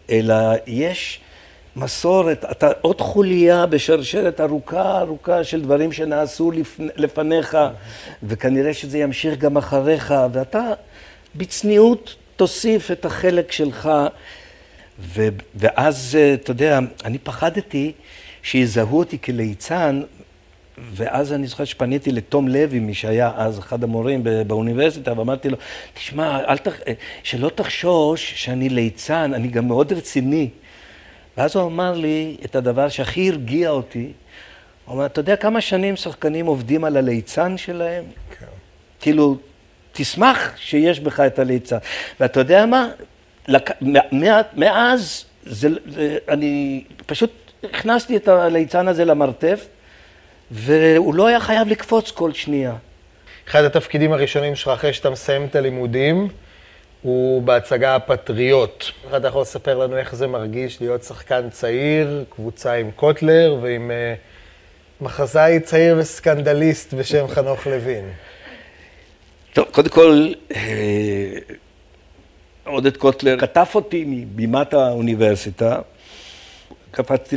אלא 0.10 0.36
יש 0.68 1.20
מסורת, 1.76 2.46
אתה 2.52 2.72
עוד 2.82 3.02
חוליה 3.02 3.66
בשרשרת 3.66 4.42
ארוכה 4.42 5.00
ארוכה 5.00 5.44
של 5.44 5.62
דברים 5.62 5.92
שנעשו 5.92 6.52
לפניך, 6.80 7.58
וכנראה 8.24 8.74
שזה 8.74 8.98
ימשיך 8.98 9.38
גם 9.38 9.58
אחריך, 9.58 10.14
ואתה 10.32 10.74
בצניעות 11.36 12.16
תוסיף 12.36 12.92
את 12.92 13.06
החלק 13.06 13.52
שלך, 13.52 13.90
ו, 15.00 15.28
ואז, 15.56 16.18
אתה 16.34 16.52
יודע, 16.52 16.80
אני 17.06 17.18
פחדתי 17.18 17.92
שיזהו 18.44 18.98
אותי 18.98 19.18
כליצן 19.22 20.02
ואז 20.94 21.34
אני 21.34 21.48
זוכר 21.48 21.66
שפניתי 21.66 22.12
לתום 22.12 22.48
לוי, 22.48 22.80
מי 22.80 22.94
שהיה 22.94 23.32
אז 23.36 23.60
אחד 23.60 23.84
המורים 23.84 24.24
באוניברסיטה, 24.48 25.14
ואמרתי 25.18 25.50
לו, 25.50 25.58
תשמע, 25.94 26.56
תח... 26.56 26.74
שלא 27.24 27.50
תחשוש 27.56 28.34
שאני 28.36 28.70
ליצן, 28.70 29.34
אני 29.34 29.48
גם 29.48 29.68
מאוד 29.68 29.94
רציני. 29.94 30.50
ואז 31.38 31.56
הוא 31.56 31.68
אמר 31.68 31.94
לי 31.94 32.38
את 32.46 32.56
הדבר 32.56 32.90
שהכי 32.90 33.30
הרגיע 33.30 33.70
אותי. 33.70 34.12
הוא 34.86 34.96
אמר, 34.96 35.06
אתה 35.06 35.20
יודע 35.20 35.36
כמה 35.36 35.62
שנים 35.62 35.96
שחקנים 35.96 36.46
עובדים 36.46 36.84
על 36.84 36.98
הליצן 36.98 37.58
שלהם? 37.58 38.04
כן. 38.40 38.46
כאילו, 39.02 39.38
תשמח 39.92 40.54
שיש 40.58 41.00
בך 41.00 41.20
את 41.20 41.40
הליצן. 41.40 41.78
ואתה 42.20 42.40
יודע 42.40 42.66
מה? 42.66 42.90
לק... 43.48 43.72
מאז, 44.54 45.26
זה... 45.46 45.70
אני 46.30 46.84
פשוט 47.06 47.32
הכנסתי 47.64 48.18
את 48.18 48.28
הליצן 48.28 48.88
הזה 48.88 49.06
למרתף. 49.06 49.68
והוא 50.52 51.16
לא 51.16 51.28
היה 51.28 51.40
חייב 51.40 51.68
לקפוץ 51.68 52.12
כל 52.12 52.34
שנייה. 52.34 52.74
אחד 53.48 53.64
התפקידים 53.64 54.14
הראשונים 54.14 54.56
שלך 54.56 54.68
אחרי 54.68 54.94
שאתה 54.94 55.10
מסיים 55.10 55.46
את 55.46 55.56
הלימודים, 55.56 56.28
הוא 57.02 57.42
בהצגה 57.42 57.96
הפטריוט. 57.96 58.86
אתה 59.18 59.28
יכול 59.28 59.42
לספר 59.42 59.78
לנו 59.78 59.98
איך 59.98 60.16
זה 60.16 60.28
מרגיש 60.28 60.82
להיות 60.82 61.04
שחקן 61.04 61.50
צעיר, 61.50 62.26
קבוצה 62.30 62.74
עם 62.74 62.92
קוטלר 62.92 63.58
ועם 63.62 63.92
uh, 63.92 65.04
מחזאי 65.04 65.60
צעיר 65.60 65.96
וסקנדליסט 66.00 66.94
בשם 66.94 67.28
חנוך 67.28 67.68
לוין. 67.68 68.06
טוב, 69.54 69.66
קודם 69.72 69.90
כל, 69.90 70.28
אה, 70.56 71.38
עודד 72.66 72.98
קוטלר 72.98 73.38
כתב 73.40 73.66
אותי 73.76 74.04
מבימת 74.08 74.74
האוניברסיטה. 74.74 75.80
קפצתי 76.92 77.36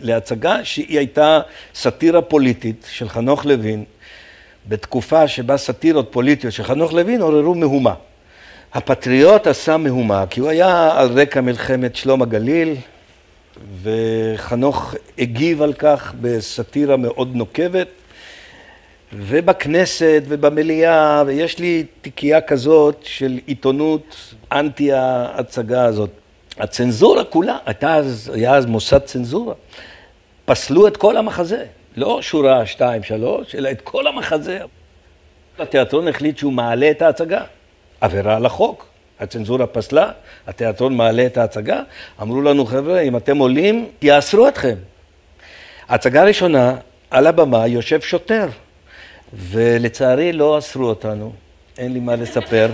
להצגה 0.00 0.64
שהיא 0.64 0.98
הייתה 0.98 1.40
סאטירה 1.74 2.22
פוליטית 2.22 2.86
של 2.90 3.08
חנוך 3.08 3.44
לוין, 3.46 3.84
בתקופה 4.68 5.28
שבה 5.28 5.56
סאטירות 5.56 6.08
פוליטיות 6.10 6.52
של 6.52 6.62
חנוך 6.62 6.92
לוין 6.92 7.20
עוררו 7.20 7.54
מהומה. 7.54 7.94
הפטריוט 8.74 9.46
עשה 9.46 9.76
מהומה, 9.76 10.24
כי 10.30 10.40
הוא 10.40 10.48
היה 10.48 11.00
על 11.00 11.20
רקע 11.20 11.40
מלחמת 11.40 11.96
שלום 11.96 12.22
הגליל, 12.22 12.74
וחנוך 13.82 14.94
הגיב 15.18 15.62
על 15.62 15.72
כך 15.72 16.14
בסאטירה 16.20 16.96
מאוד 16.96 17.36
נוקבת, 17.36 17.88
ובכנסת 19.12 20.22
ובמליאה, 20.28 21.22
ויש 21.26 21.58
לי 21.58 21.84
תיקייה 22.00 22.40
כזאת 22.40 22.98
של 23.02 23.38
עיתונות 23.46 24.34
אנטי 24.52 24.92
ההצגה 24.92 25.84
הזאת. 25.84 26.10
הצנזורה 26.58 27.24
כולה, 27.24 27.58
הייתה 27.66 27.94
אז, 27.94 28.30
היה 28.34 28.54
אז 28.54 28.66
מוסד 28.66 28.98
צנזורה, 28.98 29.54
פסלו 30.44 30.86
את 30.86 30.96
כל 30.96 31.16
המחזה, 31.16 31.64
לא 31.96 32.22
שורה 32.22 32.66
שתיים, 32.66 33.02
שלוש, 33.02 33.54
אלא 33.54 33.70
את 33.70 33.80
כל 33.80 34.06
המחזה. 34.06 34.58
התיאטרון 35.58 36.08
החליט 36.08 36.38
שהוא 36.38 36.52
מעלה 36.52 36.90
את 36.90 37.02
ההצגה, 37.02 37.44
עבירה 38.02 38.36
על 38.36 38.46
החוק. 38.46 38.86
הצנזורה 39.20 39.66
פסלה, 39.66 40.10
התיאטרון 40.46 40.96
מעלה 40.96 41.26
את 41.26 41.36
ההצגה, 41.36 41.80
אמרו 42.22 42.42
לנו, 42.42 42.66
חבר'ה, 42.66 43.00
אם 43.00 43.16
אתם 43.16 43.38
עולים, 43.38 43.88
יאסרו 44.02 44.48
אתכם. 44.48 44.74
ההצגה 45.88 46.22
הראשונה, 46.22 46.74
על 47.10 47.26
הבמה 47.26 47.66
יושב 47.66 48.00
שוטר, 48.00 48.46
ולצערי 49.32 50.32
לא 50.32 50.58
אסרו 50.58 50.84
אותנו, 50.84 51.32
אין 51.78 51.92
לי 51.92 52.00
מה 52.00 52.16
לספר. 52.16 52.72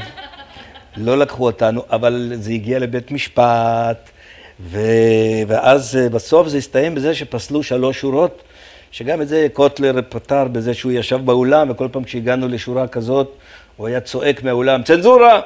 לא 0.96 1.18
לקחו 1.18 1.46
אותנו, 1.46 1.82
אבל 1.90 2.32
זה 2.34 2.52
הגיע 2.52 2.78
לבית 2.78 3.10
משפט, 3.10 4.10
ו... 4.60 4.80
ואז 5.46 5.96
אה, 5.96 6.08
בסוף 6.08 6.48
זה 6.48 6.58
הסתיים 6.58 6.94
בזה 6.94 7.14
שפסלו 7.14 7.62
שלוש 7.62 8.00
שורות, 8.00 8.42
שגם 8.90 9.22
את 9.22 9.28
זה 9.28 9.46
קוטלר 9.52 9.94
פתר 10.08 10.44
בזה 10.44 10.74
שהוא 10.74 10.92
ישב 10.92 11.20
באולם, 11.24 11.70
וכל 11.70 11.88
פעם 11.92 12.04
כשהגענו 12.04 12.48
לשורה 12.48 12.88
כזאת, 12.88 13.36
הוא 13.78 13.88
היה 13.88 14.00
צועק 14.00 14.42
מהאולם, 14.42 14.82
צנזורה! 14.82 15.40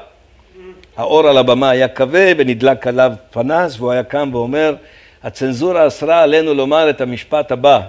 האור 0.96 1.28
על 1.28 1.38
הבמה 1.38 1.70
היה 1.70 1.88
כבה 1.88 2.32
ונדלק 2.36 2.86
עליו 2.86 3.12
פנס, 3.30 3.76
והוא 3.78 3.92
היה 3.92 4.04
קם 4.04 4.30
ואומר, 4.32 4.74
הצנזורה 5.22 5.86
אסרה 5.86 6.22
עלינו 6.22 6.54
לומר 6.54 6.90
את 6.90 7.00
המשפט 7.00 7.52
הבא. 7.52 7.80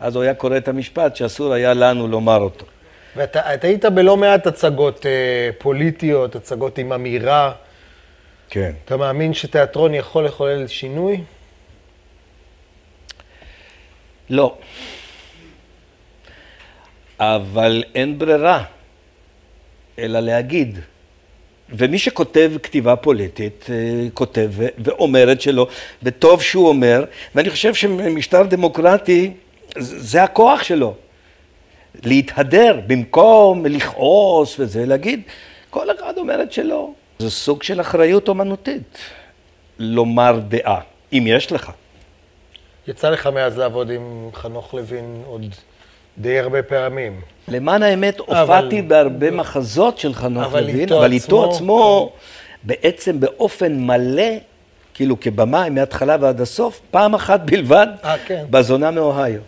אז 0.00 0.16
הוא 0.16 0.22
היה 0.22 0.34
קורא 0.34 0.56
את 0.56 0.68
המשפט 0.68 1.16
שאסור 1.16 1.52
היה 1.52 1.74
לנו 1.74 2.08
לומר 2.08 2.36
אותו. 2.36 2.66
ואתה 3.16 3.40
היית 3.62 3.84
בלא 3.84 4.16
מעט 4.16 4.46
הצגות 4.46 5.06
אה, 5.06 5.50
פוליטיות, 5.58 6.36
הצגות 6.36 6.78
עם 6.78 6.92
אמירה. 6.92 7.52
כן. 8.50 8.72
אתה 8.84 8.96
מאמין 8.96 9.34
שתיאטרון 9.34 9.94
יכול 9.94 10.24
לחולל 10.24 10.66
שינוי? 10.66 11.20
לא. 14.30 14.56
אבל 17.20 17.84
אין 17.94 18.18
ברירה, 18.18 18.64
אלא 19.98 20.20
להגיד. 20.20 20.78
ומי 21.70 21.98
שכותב 21.98 22.52
כתיבה 22.62 22.96
פוליטית, 22.96 23.66
אה, 23.70 24.08
כותב 24.14 24.50
ואומר 24.78 25.32
את 25.32 25.40
שלו, 25.40 25.66
וטוב 26.02 26.42
שהוא 26.42 26.68
אומר, 26.68 27.04
ואני 27.34 27.50
חושב 27.50 27.74
שמשטר 27.74 28.42
דמוקרטי, 28.42 29.32
זה 29.78 30.22
הכוח 30.22 30.62
שלו. 30.62 30.94
להתהדר 32.04 32.80
במקום 32.86 33.66
לכעוס 33.66 34.60
וזה, 34.60 34.86
להגיד, 34.86 35.22
כל 35.70 35.86
אחד 35.90 36.18
אומר 36.18 36.42
את 36.42 36.52
שלו. 36.52 36.94
זה 37.18 37.30
סוג 37.30 37.62
של 37.62 37.80
אחריות 37.80 38.28
אומנותית, 38.28 38.98
לומר 39.78 40.40
דעה, 40.48 40.80
אם 41.12 41.24
יש 41.26 41.52
לך. 41.52 41.72
יצא 42.88 43.10
לך 43.10 43.26
מאז 43.26 43.58
לעבוד 43.58 43.90
עם 43.90 44.28
חנוך 44.34 44.74
לוין 44.74 45.22
עוד 45.26 45.54
די 46.18 46.38
הרבה 46.38 46.62
פעמים. 46.62 47.20
למען 47.48 47.82
האמת, 47.82 48.20
אבל- 48.20 48.38
הופעתי 48.38 48.82
בהרבה 48.82 49.30
מחזות 49.30 49.98
של 49.98 50.14
חנוך 50.14 50.44
אבל 50.44 50.60
לוין, 50.60 50.80
איתו 50.80 50.98
אבל 50.98 51.12
איתו 51.12 51.24
עצמו- 51.44 51.54
עצמו, 51.54 52.12
בעצם 52.62 53.20
באופן 53.20 53.80
מלא, 53.80 54.22
כאילו 54.94 55.20
כבמאי 55.20 55.70
מההתחלה 55.70 56.16
ועד 56.20 56.40
הסוף, 56.40 56.80
פעם 56.90 57.14
אחת 57.14 57.40
בלבד, 57.40 57.86
אה, 58.04 58.16
כן. 58.26 58.44
בזונה 58.50 58.90
מאוהיו. 58.90 59.40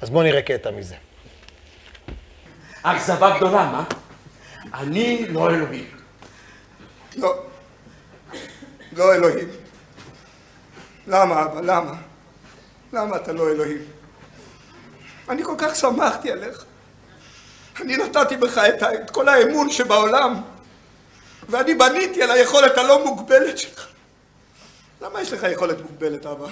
אז 0.00 0.10
בואו 0.10 0.22
נראה 0.22 0.42
קטע 0.42 0.70
מזה. 0.70 0.94
אכזבה 2.82 3.36
גדולה, 3.36 3.70
מה? 3.72 3.84
אני 4.74 5.26
לא 5.28 5.50
אלוהים. 5.50 5.84
לא. 7.16 7.34
לא 8.96 9.14
אלוהים. 9.14 9.48
למה, 11.06 11.42
אבא? 11.44 11.60
למה? 11.60 11.92
למה 12.92 13.16
אתה 13.16 13.32
לא 13.32 13.50
אלוהים? 13.52 13.78
אני 15.30 15.44
כל 15.44 15.54
כך 15.58 15.76
שמחתי 15.76 16.32
עליך. 16.32 16.64
אני 17.80 17.96
נתתי 17.96 18.36
בך 18.36 18.58
את, 18.58 18.82
את 18.82 19.10
כל 19.10 19.28
האמון 19.28 19.70
שבעולם, 19.70 20.42
ואני 21.48 21.74
בניתי 21.74 22.22
על 22.22 22.30
היכולת 22.30 22.78
הלא 22.78 23.04
מוגבלת 23.04 23.58
שלך. 23.58 23.86
למה 25.00 25.20
יש 25.20 25.32
לך 25.32 25.46
יכולת 25.52 25.80
מוגבלת, 25.80 26.26
אבא? 26.26 26.46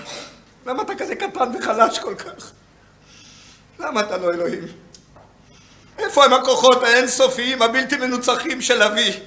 למה 0.66 0.82
אתה 0.82 0.94
כזה 0.94 1.16
קטן 1.16 1.50
וחלש 1.58 1.98
כל 1.98 2.14
כך? 2.14 2.50
למה 3.78 4.00
אתה 4.00 4.16
לא 4.16 4.32
אלוהים? 4.32 4.64
איפה 5.98 6.24
הם 6.24 6.32
הכוחות 6.32 6.82
האינסופיים, 6.82 7.62
הבלתי 7.62 7.96
מנוצחים 7.96 8.62
של 8.62 8.82
אבי? 8.82 9.20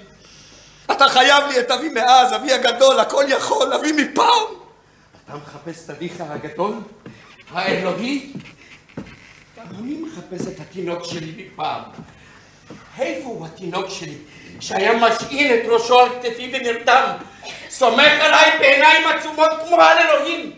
אתה 0.92 1.10
חייב 1.10 1.44
לי 1.48 1.60
את 1.60 1.72
אבי 1.72 1.90
מאז, 1.90 2.34
אבי 2.36 2.54
הגדול, 2.54 3.00
הכל 3.00 3.24
יכול, 3.28 3.74
אבי 3.74 3.92
מפעם. 3.92 4.44
אתה 5.26 5.36
מחפש 5.36 5.86
את 5.86 5.90
אביך 5.90 6.14
הגדול? 6.20 6.74
האלוהי? 7.52 8.34
גם 9.70 9.84
אני 9.84 9.98
מחפש 10.02 10.48
את 10.48 10.60
התינוק 10.60 11.06
שלי 11.06 11.32
מפעם. 11.38 11.82
איפה 13.00 13.30
הוא 13.30 13.46
התינוק 13.46 13.90
שלי, 13.90 14.18
שהיה 14.60 14.94
משעין 14.94 15.54
את 15.54 15.66
ראשו 15.66 16.00
על 16.00 16.10
כתפי 16.10 16.54
ונרדם? 16.54 17.18
סומך 17.70 18.12
עליי 18.20 18.52
בעיניים 18.60 19.08
עצומות 19.08 19.50
כמו 19.68 19.76
על 19.76 19.98
אלוהים. 19.98 20.52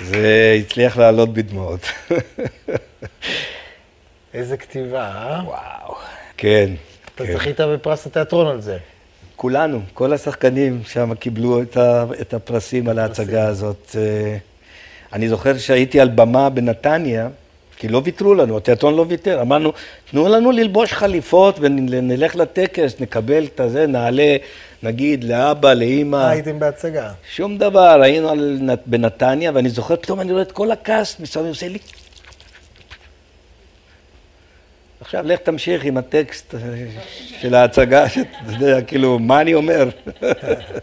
זה 0.00 0.56
הצליח 0.60 0.96
לעלות 0.96 1.32
בדמעות. 1.32 1.80
איזה 4.34 4.56
כתיבה, 4.56 5.00
אה? 5.00 5.40
וואו. 5.44 5.96
כן. 6.36 6.70
אתה 7.14 7.26
כן. 7.26 7.32
זכית 7.32 7.60
בפרס 7.60 8.06
התיאטרון 8.06 8.46
על 8.46 8.60
זה. 8.60 8.78
כולנו, 9.36 9.80
כל 9.94 10.12
השחקנים 10.12 10.80
שם 10.88 11.14
קיבלו 11.14 11.62
את, 11.62 11.76
ה, 11.76 12.04
את 12.20 12.34
הפרסים 12.34 12.88
על 12.88 12.98
ההצגה 12.98 13.48
הזאת. 13.48 13.96
אה, 13.98 14.36
אני 15.12 15.28
זוכר 15.28 15.58
שהייתי 15.58 16.00
על 16.00 16.08
במה 16.08 16.50
בנתניה, 16.50 17.28
כי 17.76 17.88
לא 17.88 18.02
ויתרו 18.04 18.34
לנו, 18.34 18.56
התיאטרון 18.56 18.94
לא 18.94 19.04
ויתר. 19.08 19.40
אמרנו, 19.40 19.72
תנו 20.10 20.28
לנו 20.28 20.52
ללבוש 20.52 20.92
חליפות 20.92 21.56
ונלך 21.60 22.36
לטקס, 22.36 23.00
נקבל 23.00 23.44
את 23.44 23.60
הזה, 23.60 23.86
נעלה, 23.86 24.36
נגיד, 24.82 25.24
לאבא, 25.24 25.72
לאימא. 25.72 26.26
הייתם 26.26 26.58
בהצגה. 26.58 27.10
שום 27.34 27.58
דבר, 27.58 28.00
היינו 28.02 28.28
על, 28.28 28.60
בנתניה, 28.86 29.50
ואני 29.54 29.68
זוכר, 29.68 29.96
פתאום 29.96 30.20
אני 30.20 30.32
רואה 30.32 30.42
את 30.42 30.52
כל 30.52 30.70
הקאסט 30.70 31.20
מסביב, 31.20 31.46
עושה 31.46 31.68
לי... 31.68 31.78
עכשיו, 35.06 35.26
לך 35.26 35.40
תמשיך 35.40 35.84
עם 35.84 35.96
הטקסט 35.96 36.54
אה, 36.54 36.60
של 37.40 37.54
ההצגה, 37.54 38.08
שאתה 38.08 38.26
יודע, 38.52 38.82
כאילו, 38.82 39.18
מה 39.18 39.40
אני 39.40 39.54
אומר? 39.54 39.88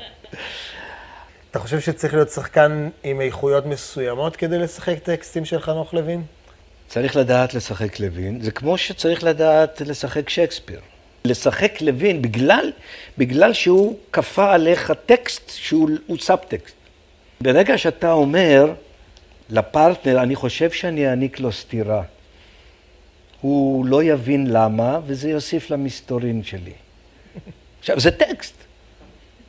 אתה 1.52 1.60
חושב 1.60 1.80
שצריך 1.80 2.14
להיות 2.14 2.30
שחקן 2.30 2.90
עם 3.04 3.22
איכויות 3.22 3.66
מסוימות 3.66 4.36
כדי 4.36 4.60
לשחק 4.60 5.00
טקסטים 5.00 5.46
של 5.46 5.60
חנוך 5.60 5.94
לוין? 5.94 6.22
צריך 6.88 7.16
לדעת 7.16 7.54
לשחק 7.54 8.00
לוין, 8.00 8.42
זה 8.42 8.52
כמו 8.52 8.78
שצריך 8.78 9.24
לדעת 9.24 9.82
לשחק 9.82 10.30
שייקספיר. 10.30 10.80
לשחק 11.26 11.82
לוין, 11.82 12.22
בגלל, 12.22 12.72
בגלל 13.18 13.54
שהוא 13.54 13.98
כפה 14.12 14.54
עליך 14.54 14.94
טקסט 15.06 15.52
שהוא 15.56 15.90
הוא 16.08 16.18
סאבטקסט. 16.18 16.76
ברגע 17.42 17.78
שאתה 17.78 18.12
אומר 18.12 18.74
לפרטנר, 19.50 20.24
אני 20.24 20.36
חושב 20.36 20.72
שאני 20.72 21.10
אעניק 21.10 21.40
לו 21.40 21.52
סטירה, 21.52 22.04
הוא 23.44 23.86
לא 23.86 24.04
יבין 24.04 24.48
למה, 24.48 25.00
וזה 25.06 25.30
יוסיף 25.30 25.70
למסתורין 25.70 26.44
שלי. 26.44 26.72
עכשיו, 27.80 28.00
זה 28.00 28.12
טקסט. 28.12 28.54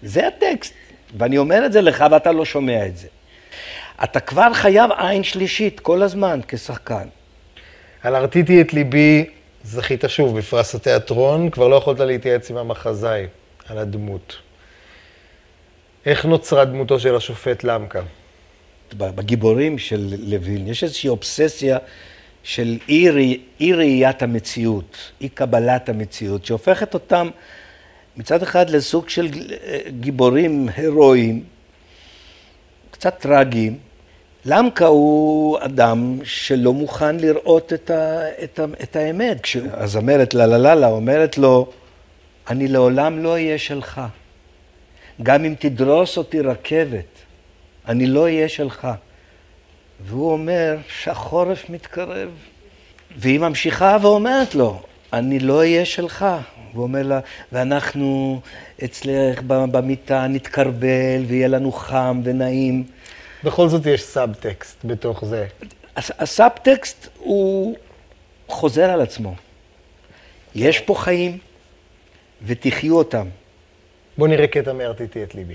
זה 0.02 0.26
הטקסט. 0.26 0.74
ואני 1.18 1.38
אומר 1.38 1.66
את 1.66 1.72
זה 1.72 1.80
לך 1.80 2.04
ואתה 2.10 2.32
לא 2.32 2.44
שומע 2.44 2.86
את 2.86 2.96
זה. 2.96 3.08
אתה 4.04 4.20
כבר 4.20 4.54
חייב 4.54 4.90
עין 4.98 5.22
שלישית 5.22 5.80
כל 5.80 6.02
הזמן 6.02 6.40
כשחקן. 6.48 7.08
על 8.02 8.14
הרטיטי 8.14 8.60
את 8.60 8.72
ליבי 8.72 9.26
זכית 9.64 10.04
שוב 10.06 10.38
בפרס 10.38 10.74
התיאטרון, 10.74 11.50
כבר 11.50 11.68
לא 11.68 11.76
יכולת 11.76 12.00
להתייעץ 12.00 12.50
עם 12.50 12.56
המחזאי 12.56 13.26
על 13.66 13.78
הדמות. 13.78 14.36
איך 16.06 16.24
נוצרה 16.24 16.64
דמותו 16.64 17.00
של 17.00 17.16
השופט 17.16 17.64
למקה? 17.64 18.02
בגיבורים 18.96 19.78
של 19.78 20.14
לוין 20.18 20.68
יש 20.68 20.84
איזושהי 20.84 21.08
אובססיה 21.08 21.78
של 22.44 22.78
אי, 22.88 23.10
ראי- 23.10 23.40
אי 23.60 23.72
ראיית 23.72 24.22
המציאות, 24.22 24.96
אי 25.20 25.28
קבלת 25.28 25.88
המציאות, 25.88 26.44
שהופכת 26.44 26.94
אותם 26.94 27.30
מצד 28.16 28.42
אחד 28.42 28.70
לסוג 28.70 29.08
של 29.08 29.28
אה, 29.66 29.78
גיבורים 30.00 30.68
הירואיים, 30.76 31.44
קצת 32.90 33.18
טרגיים. 33.18 33.78
למקה 34.44 34.86
הוא 34.86 35.58
אדם 35.60 36.18
שלא 36.24 36.72
מוכן 36.72 37.16
לראות 37.16 37.72
את, 37.72 37.90
ה, 37.90 38.22
את, 38.44 38.58
ה, 38.58 38.64
את 38.82 38.96
האמת. 38.96 39.40
כשהזמרת 39.40 40.34
לה 40.34 40.46
לה 40.46 40.58
לה 40.58 40.74
לה 40.74 40.86
אומרת 40.90 41.38
לו, 41.38 41.72
אני 42.50 42.68
לעולם 42.68 43.22
לא 43.22 43.32
אהיה 43.32 43.58
שלך. 43.58 44.00
גם 45.22 45.44
אם 45.44 45.54
תדרוס 45.58 46.16
אותי 46.18 46.40
רכבת, 46.40 47.04
אני 47.88 48.06
לא 48.06 48.22
אהיה 48.22 48.48
שלך. 48.48 48.88
והוא 50.00 50.32
אומר 50.32 50.76
שהחורף 50.88 51.70
מתקרב. 51.70 52.30
והיא 53.16 53.40
ממשיכה 53.40 53.96
ואומרת 54.02 54.54
לו, 54.54 54.82
אני 55.12 55.38
לא 55.38 55.58
אהיה 55.58 55.84
שלך. 55.84 56.26
והוא 56.72 56.82
אומר 56.82 57.02
לה, 57.02 57.20
ואנחנו 57.52 58.40
אצלך 58.84 59.42
במיטה 59.46 60.26
נתכרבל 60.26 61.24
ויהיה 61.26 61.48
לנו 61.48 61.72
חם 61.72 62.20
ונעים. 62.24 62.84
בכל 63.44 63.68
זאת 63.68 63.86
יש 63.86 64.02
סאבטקסט 64.02 64.76
בתוך 64.84 65.24
זה. 65.24 65.46
הס- 65.96 66.10
הסאבטקסט 66.18 67.08
הוא 67.18 67.76
חוזר 68.48 68.90
על 68.90 69.00
עצמו. 69.00 69.34
יש 70.54 70.80
פה 70.80 70.94
חיים 70.94 71.38
ותחיו 72.46 72.94
אותם. 72.96 73.26
בואו 74.18 74.30
נראה 74.30 74.46
קטע 74.46 74.72
מהרטיטי 74.72 75.22
את 75.22 75.34
ליבי. 75.34 75.54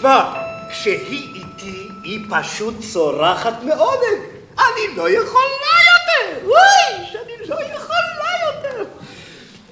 שמע, 0.00 0.32
כשהיא 0.70 1.34
איתי, 1.34 1.88
היא 2.02 2.26
פשוט 2.30 2.74
צורחת 2.92 3.62
מעונג. 3.62 4.20
אני 4.58 4.96
לא 4.96 5.10
יכולה 5.10 5.76
יותר! 5.92 6.46
וואי, 6.46 7.06
שאני 7.12 7.48
לא 7.48 7.54
יכולה 7.54 8.30
יותר! 8.46 8.84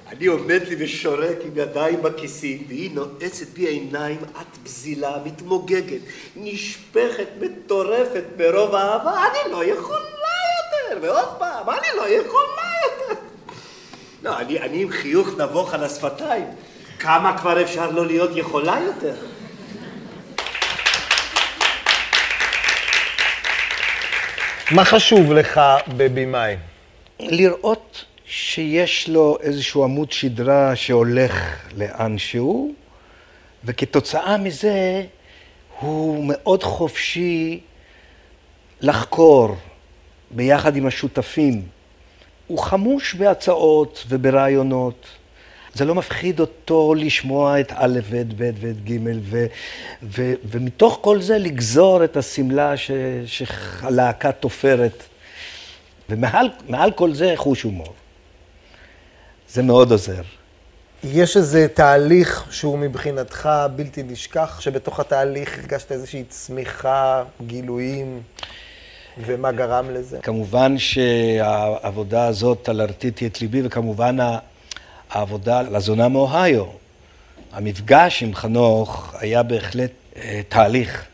אני 0.07 0.25
עומד 0.25 0.61
לי 0.67 0.75
ושורק 0.79 1.37
עם 1.45 1.51
ידיים 1.55 2.01
בכיסים, 2.01 2.63
והיא 2.67 2.91
נועצת 2.93 3.47
בי 3.47 3.67
עיניים, 3.67 4.17
את 4.41 4.57
בזילה, 4.63 5.17
מתמוגגת, 5.25 6.01
נשפכת, 6.35 7.27
מטורפת 7.41 8.23
מרוב 8.37 8.75
אהבה, 8.75 9.23
אני 9.25 9.51
לא 9.51 9.65
יכולה 9.65 9.99
יותר! 10.57 10.99
ועוד 11.01 11.29
פעם, 11.39 11.69
אני 11.69 11.87
לא 11.97 12.09
יכולה 12.09 12.71
יותר! 12.83 13.21
לא, 14.23 14.39
אני, 14.39 14.59
אני 14.59 14.81
עם 14.81 14.91
חיוך 14.91 15.27
נבוך 15.37 15.73
על 15.73 15.83
השפתיים. 15.83 16.45
כמה 16.99 17.37
כבר 17.37 17.61
אפשר 17.61 17.91
לא 17.91 18.05
להיות 18.05 18.29
יכולה 18.33 18.79
יותר? 18.85 19.15
מה 24.71 24.85
חשוב 24.85 25.33
לך 25.33 25.61
בבימאי? 25.87 26.55
לראות 27.19 28.05
שיש 28.25 29.09
לו 29.09 29.37
איזשהו 29.41 29.83
עמוד 29.83 30.11
שדרה 30.11 30.75
שהולך 30.75 31.65
לאנשהו, 31.77 32.73
וכתוצאה 33.63 34.37
מזה 34.37 35.05
הוא 35.79 36.25
מאוד 36.27 36.63
חופשי 36.63 37.59
לחקור 38.81 39.55
ביחד 40.31 40.75
עם 40.75 40.85
השותפים. 40.85 41.61
הוא 42.47 42.59
חמוש 42.59 43.15
בהצעות 43.15 44.05
וברעיונות. 44.09 45.07
זה 45.75 45.85
לא 45.85 45.95
מפחיד 45.95 46.39
אותו 46.39 46.93
לשמוע 46.97 47.59
את 47.59 47.71
א' 47.75 47.99
ואת 48.09 48.33
ב' 48.33 48.51
ואת 48.59 48.89
ג' 48.89 48.97
ו, 49.21 49.45
ו, 50.03 50.33
ומתוך 50.43 50.99
כל 51.01 51.21
זה 51.21 51.37
לגזור 51.37 52.03
את 52.03 52.17
השמלה 52.17 52.73
שהלהקה 53.25 54.31
תופרת. 54.31 55.03
ומעל 56.09 56.49
מעל 56.69 56.91
כל 56.91 57.13
זה 57.13 57.33
חוש 57.35 57.61
הומור. 57.63 57.93
זה 59.49 59.63
מאוד 59.63 59.91
עוזר. 59.91 60.21
יש 61.03 61.37
איזה 61.37 61.67
תהליך 61.73 62.45
שהוא 62.51 62.79
מבחינתך 62.79 63.49
בלתי 63.75 64.03
נשכח, 64.03 64.61
שבתוך 64.61 64.99
התהליך 64.99 65.59
הרגשת 65.59 65.91
איזושהי 65.91 66.23
צמיחה, 66.29 67.23
גילויים, 67.47 68.21
ומה 69.25 69.51
גרם 69.51 69.89
לזה? 69.89 70.19
כמובן 70.21 70.77
שהעבודה 70.77 72.27
הזאת 72.27 72.69
על 72.69 72.81
הרטיתי 72.81 73.27
את 73.27 73.41
ליבי, 73.41 73.61
וכמובן 73.65 74.17
העבודה 75.09 75.61
לזונה 75.61 76.07
מאוהיו. 76.07 76.65
המפגש 77.53 78.23
עם 78.23 78.35
חנוך 78.35 79.15
היה 79.19 79.43
בהחלט 79.43 79.91
אה, 80.17 80.41
תהליך. 80.49 81.05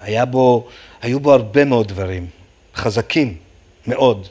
היה 0.00 0.24
בו, 0.24 0.66
היו 1.02 1.20
בו 1.20 1.32
הרבה 1.32 1.64
מאוד 1.64 1.88
דברים, 1.88 2.26
חזקים 2.74 3.36
מאוד. 3.86 4.28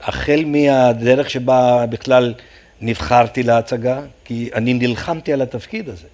החל 0.00 0.44
מהדרך 0.46 1.30
שבה 1.30 1.86
בכלל 1.86 2.34
נבחרתי 2.80 3.42
להצגה, 3.42 4.00
כי 4.24 4.50
אני 4.54 4.74
נלחמתי 4.74 5.32
על 5.32 5.42
התפקיד 5.42 5.88
הזה. 5.88 6.06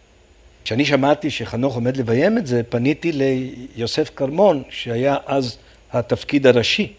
כשאני 0.64 0.84
שמעתי 0.84 1.30
שחנוך 1.30 1.74
עומד 1.74 1.96
לביים 1.96 2.38
את 2.38 2.46
זה, 2.46 2.62
פניתי 2.68 3.12
ליוסף 3.12 4.10
כרמון, 4.16 4.62
שהיה 4.70 5.16
אז 5.26 5.56
התפקיד 5.92 6.46
הראשי. 6.46 6.92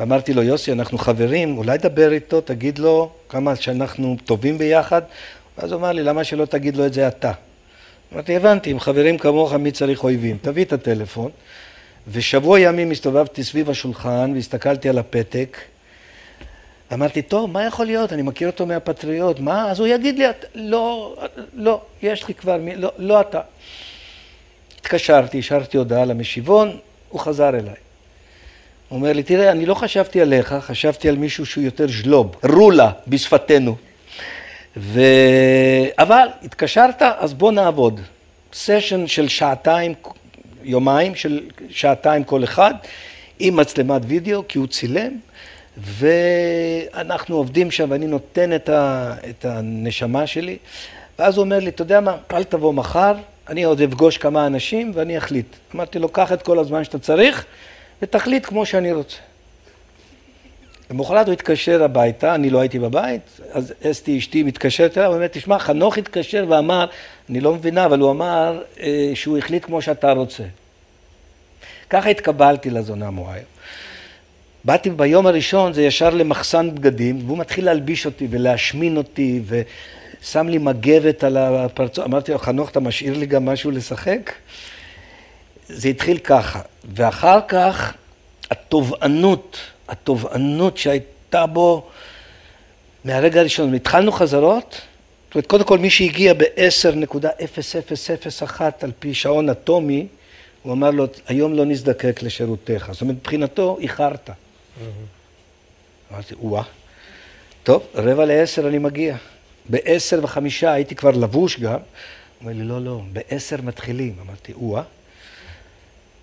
ואמרתי 0.00 0.32
לו, 0.32 0.42
יוסי, 0.42 0.72
אנחנו 0.72 0.98
חברים, 0.98 1.58
אולי 1.58 1.78
דבר 1.78 2.12
איתו, 2.12 2.40
תגיד 2.40 2.78
לו 2.78 3.10
כמה 3.28 3.56
שאנחנו 3.56 4.16
טובים 4.24 4.58
ביחד. 4.58 5.02
ואז 5.58 5.72
הוא 5.72 5.78
אמר 5.80 5.92
לי, 5.92 6.02
למה 6.02 6.24
שלא 6.24 6.44
תגיד 6.44 6.76
לו 6.76 6.86
את 6.86 6.92
זה 6.92 7.08
אתה? 7.08 7.32
אמרתי, 8.12 8.36
הבנתי, 8.36 8.70
עם 8.70 8.80
חברים 8.80 9.18
כמוך 9.18 9.52
מי 9.52 9.72
צריך 9.72 10.04
אויבים? 10.04 10.38
תביא 10.42 10.64
את 10.64 10.72
הטלפון. 10.72 11.30
ושבוע 12.08 12.60
ימים 12.60 12.90
הסתובבתי 12.90 13.44
סביב 13.44 13.70
השולחן 13.70 14.32
והסתכלתי 14.34 14.88
על 14.88 14.98
הפתק. 14.98 15.58
אמרתי, 16.92 17.22
טוב, 17.22 17.50
מה 17.50 17.64
יכול 17.64 17.86
להיות? 17.86 18.12
אני 18.12 18.22
מכיר 18.22 18.48
אותו 18.48 18.66
מהפטריוט, 18.66 19.40
מה? 19.40 19.70
אז 19.70 19.80
הוא 19.80 19.88
יגיד 19.88 20.18
לי, 20.18 20.24
לא, 20.54 21.16
לא, 21.54 21.80
יש 22.02 22.28
לי 22.28 22.34
כבר, 22.34 22.58
לא, 22.76 22.92
לא 22.98 23.20
אתה. 23.20 23.40
התקשרתי, 24.80 25.38
השארתי 25.38 25.76
הודעה 25.76 26.04
למשיבון, 26.04 26.78
הוא 27.08 27.20
חזר 27.20 27.48
אליי. 27.48 27.89
הוא 28.90 28.96
אומר 28.96 29.12
לי, 29.12 29.22
תראה, 29.22 29.50
אני 29.50 29.66
לא 29.66 29.74
חשבתי 29.74 30.20
עליך, 30.20 30.54
חשבתי 30.60 31.08
על 31.08 31.16
מישהו 31.16 31.46
שהוא 31.46 31.64
יותר 31.64 31.86
ז'לוב, 31.88 32.36
רולה 32.44 32.90
בשפתנו. 33.08 33.76
ו... 34.76 35.00
אבל 35.98 36.28
התקשרת, 36.42 37.02
אז 37.18 37.34
בוא 37.34 37.52
נעבוד. 37.52 38.00
סשן 38.52 39.06
של 39.06 39.28
שעתיים, 39.28 39.94
יומיים, 40.62 41.14
של 41.14 41.40
שעתיים 41.68 42.24
כל 42.24 42.44
אחד, 42.44 42.74
עם 43.38 43.56
מצלמת 43.56 44.02
וידאו, 44.06 44.48
כי 44.48 44.58
הוא 44.58 44.66
צילם, 44.66 45.12
ואנחנו 45.76 47.36
עובדים 47.36 47.70
שם, 47.70 47.90
ואני 47.90 48.06
נותן 48.06 48.54
את, 48.54 48.68
ה... 48.68 49.14
את 49.30 49.44
הנשמה 49.44 50.26
שלי. 50.26 50.56
ואז 51.18 51.36
הוא 51.36 51.44
אומר 51.44 51.58
לי, 51.58 51.68
אתה 51.68 51.82
יודע 51.82 52.00
מה, 52.00 52.16
אל 52.32 52.44
תבוא 52.44 52.72
מחר, 52.72 53.14
אני 53.48 53.62
עוד 53.62 53.80
אפגוש 53.80 54.18
כמה 54.18 54.46
אנשים 54.46 54.92
ואני 54.94 55.18
אחליט. 55.18 55.56
אמרתי 55.74 55.98
לו, 55.98 56.08
קח 56.08 56.32
את 56.32 56.42
כל 56.42 56.58
הזמן 56.58 56.84
שאתה 56.84 56.98
צריך, 56.98 57.44
ותחליט 58.02 58.46
כמו 58.46 58.66
שאני 58.66 58.92
רוצה. 58.92 59.16
למחרת 60.90 61.26
הוא 61.26 61.32
התקשר 61.32 61.84
הביתה, 61.84 62.34
אני 62.34 62.50
לא 62.50 62.60
הייתי 62.60 62.78
בבית, 62.78 63.40
אז 63.52 63.74
אסתי 63.90 64.18
אשתי 64.18 64.42
מתקשרת 64.42 64.98
אליו, 64.98 65.10
ואומרת, 65.10 65.32
תשמע, 65.32 65.58
חנוך 65.58 65.98
התקשר 65.98 66.44
ואמר, 66.48 66.86
אני 67.30 67.40
לא 67.40 67.54
מבינה, 67.54 67.86
אבל 67.86 68.00
הוא 68.00 68.10
אמר 68.10 68.62
אה, 68.80 69.10
שהוא 69.14 69.38
החליט 69.38 69.64
כמו 69.64 69.82
שאתה 69.82 70.12
רוצה. 70.12 70.42
ככה 71.90 72.08
התקבלתי 72.08 72.70
לזונה 72.70 73.10
מואייר. 73.10 73.44
באתי 74.64 74.90
ביום 74.90 75.26
הראשון, 75.26 75.72
זה 75.72 75.82
ישר 75.82 76.10
למחסן 76.10 76.74
בגדים, 76.74 77.18
והוא 77.26 77.38
מתחיל 77.38 77.64
להלביש 77.64 78.06
אותי 78.06 78.26
ולהשמין 78.30 78.96
אותי, 78.96 79.42
ושם 79.46 80.48
לי 80.48 80.58
מגבת 80.58 81.24
על 81.24 81.36
הפרצוף. 81.36 82.04
אמרתי 82.04 82.32
לו, 82.32 82.38
חנוך, 82.38 82.70
אתה 82.70 82.80
משאיר 82.80 83.18
לי 83.18 83.26
גם 83.26 83.44
משהו 83.44 83.70
לשחק? 83.70 84.32
זה 85.72 85.88
התחיל 85.88 86.18
ככה, 86.18 86.60
ואחר 86.94 87.38
כך 87.48 87.94
התובענות, 88.50 89.56
התובענות 89.88 90.76
שהייתה 90.76 91.46
בו 91.46 91.86
מהרגע 93.04 93.40
הראשון, 93.40 93.74
התחלנו 93.74 94.12
חזרות, 94.12 94.80
זאת 95.30 95.34
אומרת, 95.34 95.46
קודם 95.46 95.64
כל 95.64 95.78
מי 95.78 95.90
שהגיע 95.90 96.34
ב-10.0001 96.34 98.60
על 98.80 98.92
פי 98.98 99.14
שעון 99.14 99.48
אטומי, 99.48 100.06
הוא 100.62 100.72
אמר 100.72 100.90
לו, 100.90 101.06
היום 101.26 101.54
לא 101.54 101.64
נזדקק 101.64 102.22
לשירותיך. 102.22 102.92
זאת 102.92 103.02
אומרת, 103.02 103.16
מבחינתו, 103.16 103.76
איחרת. 103.80 104.30
אמרתי, 106.12 106.34
וואה. 106.40 106.62
טוב, 107.62 107.82
רבע 107.94 108.24
לעשר 108.24 108.68
אני 108.68 108.78
מגיע. 108.78 109.16
בעשר 109.68 110.20
וחמישה 110.22 110.72
הייתי 110.72 110.94
כבר 110.94 111.10
לבוש 111.10 111.60
גם. 111.60 111.72
הוא 111.72 111.80
אומר 112.40 112.52
לי, 112.52 112.62
לא, 112.62 112.80
לא, 112.80 113.00
בעשר 113.12 113.56
מתחילים. 113.62 114.14
אמרתי, 114.26 114.52
וואה. 114.56 114.82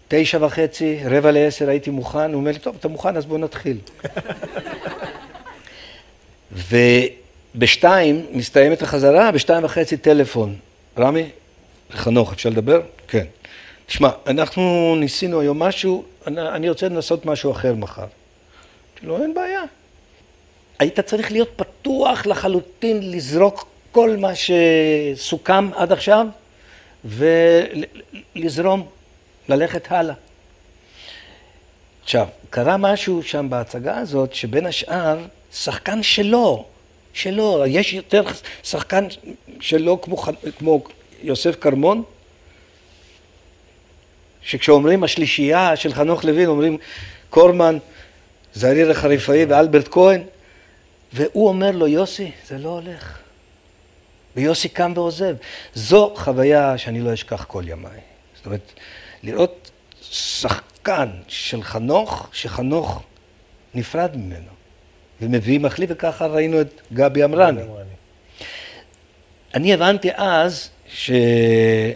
תשע 0.07 0.37
וחצי, 0.41 0.99
רבע 1.05 1.31
לעשר 1.31 1.69
הייתי 1.69 1.89
מוכן, 1.89 2.33
הוא 2.33 2.39
אומר 2.39 2.51
לי, 2.51 2.59
טוב, 2.59 2.75
אתה 2.79 2.87
מוכן, 2.87 3.17
אז 3.17 3.25
בוא 3.25 3.37
נתחיל. 3.37 3.77
ובשתיים 7.55 8.25
מסתיימת 8.31 8.81
החזרה, 8.81 9.31
בשתיים 9.31 9.63
וחצי 9.63 9.97
טלפון. 9.97 10.55
רמי, 10.97 11.29
חנוך, 11.91 12.33
אפשר 12.33 12.49
לדבר? 12.49 12.81
כן. 13.07 13.25
תשמע, 13.85 14.09
אנחנו 14.27 14.95
ניסינו 14.99 15.39
היום 15.39 15.59
משהו, 15.59 16.03
אני, 16.27 16.69
רוצה 16.69 16.89
לנסות 16.89 17.25
משהו 17.25 17.51
אחר 17.51 17.73
מחר. 17.73 18.05
לו, 19.03 19.23
אין 19.23 19.33
בעיה. 19.33 19.61
היית 20.79 20.99
צריך 20.99 21.31
להיות 21.31 21.49
פתוח 21.55 22.25
לחלוטין, 22.25 23.11
לזרוק 23.11 23.67
כל 23.91 24.17
מה 24.17 24.31
שסוכם 24.35 25.69
עד 25.73 25.91
עכשיו, 25.91 26.27
ולזרום 27.05 28.87
ללכת 29.49 29.91
הלאה. 29.91 30.15
עכשיו, 32.03 32.27
קרה 32.49 32.77
משהו 32.77 33.23
שם 33.23 33.49
בהצגה 33.49 33.97
הזאת, 33.97 34.33
שבין 34.33 34.65
השאר, 34.65 35.19
שחקן 35.53 36.03
שלו, 36.03 36.65
שלו, 37.13 37.63
יש 37.67 37.93
יותר 37.93 38.23
שחקן 38.63 39.07
שלו 39.59 40.01
כמו, 40.01 40.23
כמו 40.57 40.83
יוסף 41.21 41.55
כרמון, 41.55 42.03
שכשאומרים 44.41 45.03
השלישייה 45.03 45.75
של 45.75 45.93
חנוך 45.93 46.23
לוין, 46.23 46.47
אומרים 46.47 46.77
קורמן, 47.29 47.77
זעריר 48.53 48.91
החריפאי 48.91 49.45
ואלברט 49.45 49.87
כהן, 49.91 50.23
והוא 51.13 51.47
אומר 51.47 51.71
לו, 51.71 51.87
יוסי, 51.87 52.31
זה 52.47 52.57
לא 52.57 52.69
הולך. 52.69 53.17
ויוסי 54.35 54.69
קם 54.69 54.93
ועוזב. 54.95 55.35
זו 55.73 56.13
חוויה 56.15 56.77
שאני 56.77 57.01
לא 57.01 57.13
אשכח 57.13 57.43
כל 57.43 57.63
ימיי. 57.67 57.99
זאת 58.35 58.45
אומרת, 58.45 58.73
לראות 59.27 59.71
שחקן 60.11 61.09
של 61.27 61.63
חנוך, 61.63 62.27
שחנוך 62.33 63.03
נפרד 63.75 64.17
ממנו, 64.17 64.51
ומביא 65.21 65.59
מחליף, 65.59 65.89
וככה 65.93 66.27
ראינו 66.27 66.61
את 66.61 66.81
גבי 66.93 67.23
אמרני. 67.23 67.61
אני 69.53 69.73
הבנתי 69.73 70.09
אז 70.15 70.69
שאין 70.87 71.95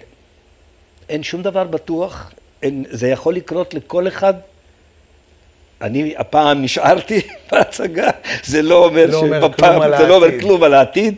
שום 1.21 1.41
דבר 1.41 1.63
בטוח, 1.63 2.31
אין, 2.63 2.85
זה 2.89 3.07
יכול 3.07 3.35
לקרות 3.35 3.73
לכל 3.73 4.07
אחד. 4.07 4.33
אני 5.81 6.13
הפעם 6.17 6.61
נשארתי 6.61 7.21
בהצגה, 7.51 8.09
זה 8.43 8.61
לא 8.61 8.85
אומר 8.85 9.05
לא 9.05 9.21
שבפעם, 9.21 9.97
זה 9.97 10.07
לא 10.07 10.15
אומר 10.15 10.39
כלום 10.39 10.63
על 10.63 10.73
העתיד. 10.73 11.15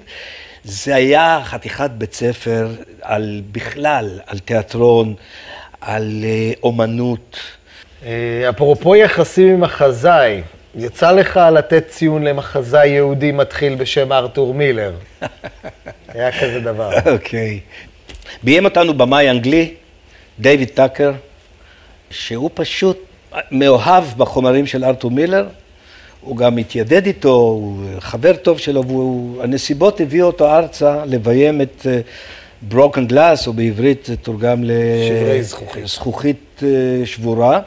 זה 0.64 0.96
היה 0.96 1.42
חתיכת 1.44 1.90
בית 1.90 2.14
ספר 2.14 2.68
על 3.02 3.42
בכלל, 3.52 4.20
על 4.26 4.40
תיאטרון, 4.40 5.16
על 5.86 6.22
אה, 6.24 6.52
אומנות. 6.64 7.40
אה, 8.06 8.50
אפרופו 8.50 8.96
יחסים 8.96 9.50
עם 9.54 9.64
החזאי, 9.64 10.42
יצא 10.76 11.12
לך 11.12 11.40
לתת 11.54 11.88
ציון 11.88 12.24
למחזאי 12.24 12.88
יהודי 12.88 13.32
מתחיל 13.32 13.76
בשם 13.76 14.12
ארתור 14.12 14.54
מילר. 14.54 14.94
היה 16.14 16.32
כזה 16.32 16.60
דבר. 16.60 16.92
אוקיי. 17.14 17.60
ביים 18.44 18.66
אותנו 18.66 18.94
במאי 18.94 19.30
אנגלי, 19.30 19.74
דיוויד 20.40 20.70
טאקר, 20.70 21.12
שהוא 22.10 22.50
פשוט 22.54 22.98
מאוהב 23.52 24.04
בחומרים 24.18 24.66
של 24.66 24.86
ארתור 24.86 25.12
מילר. 25.12 25.48
הוא 26.22 26.38
גם 26.38 26.58
התיידד 26.58 27.06
איתו, 27.06 27.34
הוא 27.34 27.86
חבר 28.00 28.34
טוב 28.34 28.60
שלו, 28.60 28.84
והנסיבות 28.88 30.02
הביאו 30.02 30.28
אותו 30.28 30.56
ארצה 30.56 31.06
לביים 31.06 31.62
את... 31.62 31.86
broken 32.72 33.12
glass, 33.12 33.48
או 33.48 33.54
בעברית 33.54 34.06
זה 34.06 34.18
תורגם 34.18 34.64
לזכוכית 35.76 36.64
אה, 36.64 37.06
שבורה. 37.06 37.60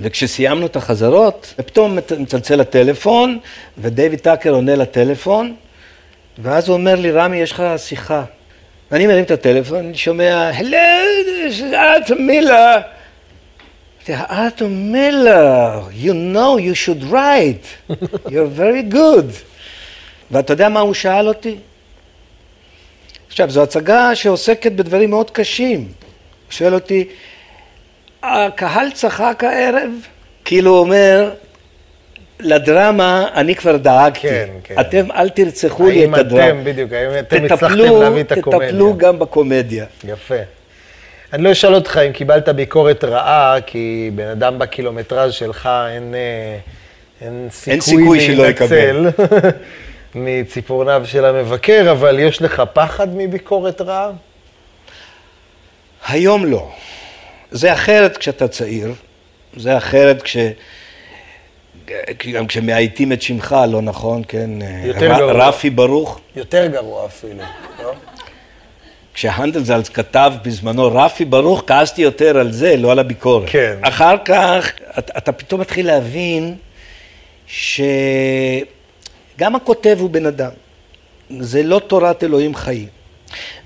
וכשסיימנו 0.00 0.66
את 0.66 0.76
החזרות, 0.76 1.54
פתאום 1.56 1.98
מצלצל 2.18 2.60
הטלפון, 2.60 3.38
ודייוויד 3.78 4.20
טאקר 4.20 4.50
עונה 4.50 4.76
לטלפון, 4.76 5.54
ואז 6.38 6.68
הוא 6.68 6.76
אומר 6.76 6.94
לי, 6.94 7.10
רמי, 7.10 7.36
יש 7.36 7.52
לך 7.52 7.62
שיחה. 7.76 8.24
ואני 8.90 9.06
מרים 9.06 9.24
את 9.24 9.30
הטלפון, 9.30 9.78
אני 9.78 9.94
שומע, 9.94 10.50
הלו, 10.54 10.78
זה 11.50 11.80
ארתו 11.80 12.14
מילר. 12.14 12.76
ארתו 14.10 14.68
מילר, 14.68 15.82
you 16.02 16.12
know 16.34 16.58
you 16.58 16.74
should 16.74 17.12
write, 17.12 17.92
you're 18.32 18.58
very 18.58 18.94
good. 18.94 19.32
ואתה 20.30 20.52
יודע 20.52 20.68
מה 20.68 20.80
הוא 20.80 20.94
שאל 20.94 21.28
אותי? 21.28 21.56
עכשיו, 23.28 23.50
זו 23.50 23.62
הצגה 23.62 24.14
שעוסקת 24.14 24.72
בדברים 24.72 25.10
מאוד 25.10 25.30
קשים. 25.30 25.78
הוא 25.78 25.86
שואל 26.50 26.74
אותי, 26.74 27.08
הקהל 28.22 28.90
צחק 28.90 29.44
הערב? 29.44 29.90
כאילו 30.44 30.70
הוא 30.70 30.78
אומר, 30.78 31.30
לדרמה 32.40 33.28
אני 33.34 33.54
כבר 33.54 33.76
דאגתי. 33.76 34.20
כן, 34.20 34.48
כן. 34.64 34.80
אתם 34.80 35.12
אל 35.12 35.28
תרצחו 35.28 35.88
לי 35.88 36.00
האם 36.02 36.14
את 36.14 36.18
הדרמה. 36.18 36.48
אתם, 36.48 36.64
בדיוק, 36.64 36.92
האם 36.92 37.18
אתם 37.18 37.44
הצלחתם 37.44 38.00
להביא 38.00 38.20
את 38.20 38.32
הקומדיה? 38.32 38.68
תטפלו 38.68 38.96
גם 38.96 39.18
בקומדיה. 39.18 39.84
יפה. 40.04 40.34
אני 41.32 41.42
לא 41.42 41.52
אשאל 41.52 41.74
אותך 41.74 42.00
אם 42.06 42.12
קיבלת 42.12 42.48
ביקורת 42.48 43.04
רעה, 43.04 43.56
כי 43.66 44.10
בן 44.14 44.28
אדם 44.28 44.58
בקילומטראז' 44.58 45.32
שלך 45.32 45.68
אין, 45.88 46.14
אה, 46.14 46.58
אין 47.20 47.48
סיכוי, 47.50 47.80
סיכוי 47.80 48.20
שלא 48.20 48.42
להינצל 48.42 49.06
מציפורניו 50.24 51.02
של 51.04 51.24
המבקר, 51.24 51.88
אבל 51.90 52.18
יש 52.18 52.42
לך 52.42 52.62
פחד 52.72 53.08
מביקורת 53.16 53.80
רעה? 53.80 54.10
היום 56.08 56.44
לא. 56.46 56.68
זה 57.50 57.72
אחרת 57.72 58.16
כשאתה 58.16 58.48
צעיר, 58.48 58.92
זה 59.56 59.76
אחרת 59.76 60.22
כש... 60.22 60.36
גם 62.32 62.46
כשמאייתים 62.46 63.12
את 63.12 63.22
שמך, 63.22 63.56
לא 63.70 63.82
נכון, 63.82 64.22
כן? 64.28 64.50
יותר 64.84 65.12
ר- 65.12 65.18
גרוע. 65.18 65.32
רפי 65.48 65.70
ברוך. 65.70 66.20
יותר 66.36 66.66
גרוע 66.66 67.06
אפילו, 67.06 67.42
לא? 67.82 67.92
כשהנדלזלץ 69.14 69.88
כתב 69.88 70.32
בזמנו 70.44 70.86
רפי 70.94 71.24
ברוך, 71.24 71.62
כעסתי 71.66 72.02
יותר 72.02 72.38
על 72.38 72.52
זה, 72.52 72.76
לא 72.76 72.92
על 72.92 72.98
הביקורת. 72.98 73.48
כן. 73.50 73.76
אחר 73.82 74.14
כך, 74.24 74.72
אתה, 74.98 75.18
אתה 75.18 75.32
פתאום 75.32 75.60
מתחיל 75.60 75.86
להבין 75.86 76.54
שגם 79.38 79.56
הכותב 79.56 79.96
הוא 80.00 80.10
בן 80.10 80.26
אדם. 80.26 80.50
זה 81.40 81.62
לא 81.62 81.80
תורת 81.86 82.24
אלוהים 82.24 82.54
חיים. 82.54 82.88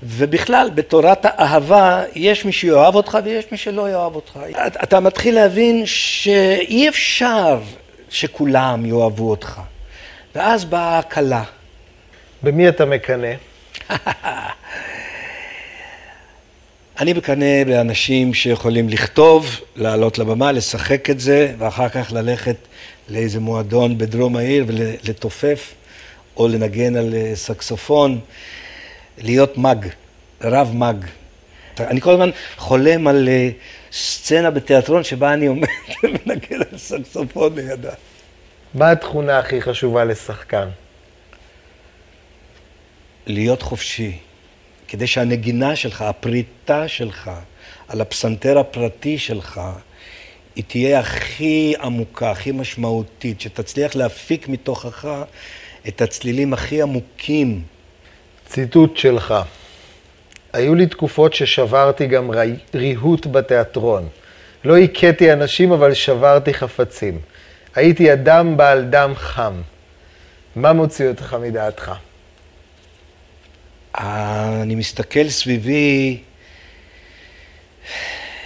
ובכלל, 0.03 0.69
בתורת 0.75 1.19
האהבה, 1.23 2.03
יש 2.15 2.45
מי 2.45 2.51
שיאהב 2.51 2.95
אותך 2.95 3.17
ויש 3.23 3.45
מי 3.51 3.57
שלא 3.57 3.89
יאהב 3.89 4.15
אותך. 4.15 4.39
אתה 4.83 4.99
מתחיל 4.99 5.35
להבין 5.35 5.85
שאי 5.85 6.89
אפשר 6.89 7.59
שכולם 8.09 8.85
יאהבו 8.85 9.29
אותך. 9.29 9.61
ואז 10.35 10.65
באה 10.65 10.81
ההקלה. 10.81 11.43
במי 12.43 12.69
אתה 12.69 12.85
מקנא? 12.85 13.33
אני 16.99 17.13
מקנא 17.13 17.63
באנשים 17.63 18.33
שיכולים 18.33 18.89
לכתוב, 18.89 19.59
לעלות 19.75 20.17
לבמה, 20.17 20.51
לשחק 20.51 21.09
את 21.09 21.19
זה, 21.19 21.53
ואחר 21.57 21.89
כך 21.89 22.11
ללכת 22.11 22.55
לאיזה 23.09 23.39
מועדון 23.39 23.97
בדרום 23.97 24.35
העיר 24.35 24.65
ולתופף, 24.67 25.73
או 26.37 26.47
לנגן 26.47 26.95
על 26.95 27.13
אה, 27.15 27.31
סקסופון, 27.35 28.19
להיות 29.17 29.57
מג, 29.57 29.87
רב 30.41 30.71
מג. 30.73 31.05
אני 31.79 32.01
כל 32.01 32.11
הזמן 32.11 32.29
חולם 32.57 33.07
על 33.07 33.29
אה, 33.29 33.49
סצנה 33.91 34.51
בתיאטרון 34.51 35.03
שבה 35.03 35.33
אני 35.33 35.45
עומד 35.45 35.67
ומנגן 36.03 36.61
על 36.71 36.77
סקסופון 36.77 37.55
לידה. 37.55 37.93
מה 38.73 38.91
התכונה 38.91 39.39
הכי 39.39 39.61
חשובה 39.61 40.03
לשחקן? 40.03 40.69
להיות 43.27 43.61
חופשי, 43.61 44.17
כדי 44.87 45.07
שהנגינה 45.07 45.75
שלך, 45.75 46.01
הפריטה 46.01 46.87
שלך, 46.87 47.31
על 47.87 48.01
הפסנתר 48.01 48.59
הפרטי 48.59 49.17
שלך, 49.17 49.61
היא 50.55 50.63
תהיה 50.67 50.99
הכי 50.99 51.73
עמוקה, 51.81 52.31
הכי 52.31 52.51
משמעותית, 52.51 53.41
שתצליח 53.41 53.95
להפיק 53.95 54.47
מתוכך 54.47 55.07
את 55.87 56.01
הצלילים 56.01 56.53
הכי 56.53 56.81
עמוקים. 56.81 57.61
ציטוט 58.45 58.97
שלך: 58.97 59.33
היו 60.53 60.75
לי 60.75 60.87
תקופות 60.87 61.33
ששברתי 61.33 62.07
גם 62.07 62.31
רי- 62.31 62.55
ריהוט 62.75 63.25
בתיאטרון. 63.25 64.07
לא 64.65 64.77
הכיתי 64.77 65.33
אנשים, 65.33 65.71
אבל 65.71 65.93
שברתי 65.93 66.53
חפצים. 66.53 67.19
הייתי 67.75 68.13
אדם 68.13 68.57
בעל 68.57 68.83
דם 68.83 69.11
חם. 69.15 69.53
מה 70.55 70.73
מוציא 70.73 71.07
אותך 71.07 71.35
מדעתך? 71.41 71.91
אני 73.97 74.75
מסתכל 74.75 75.29
סביבי 75.29 76.21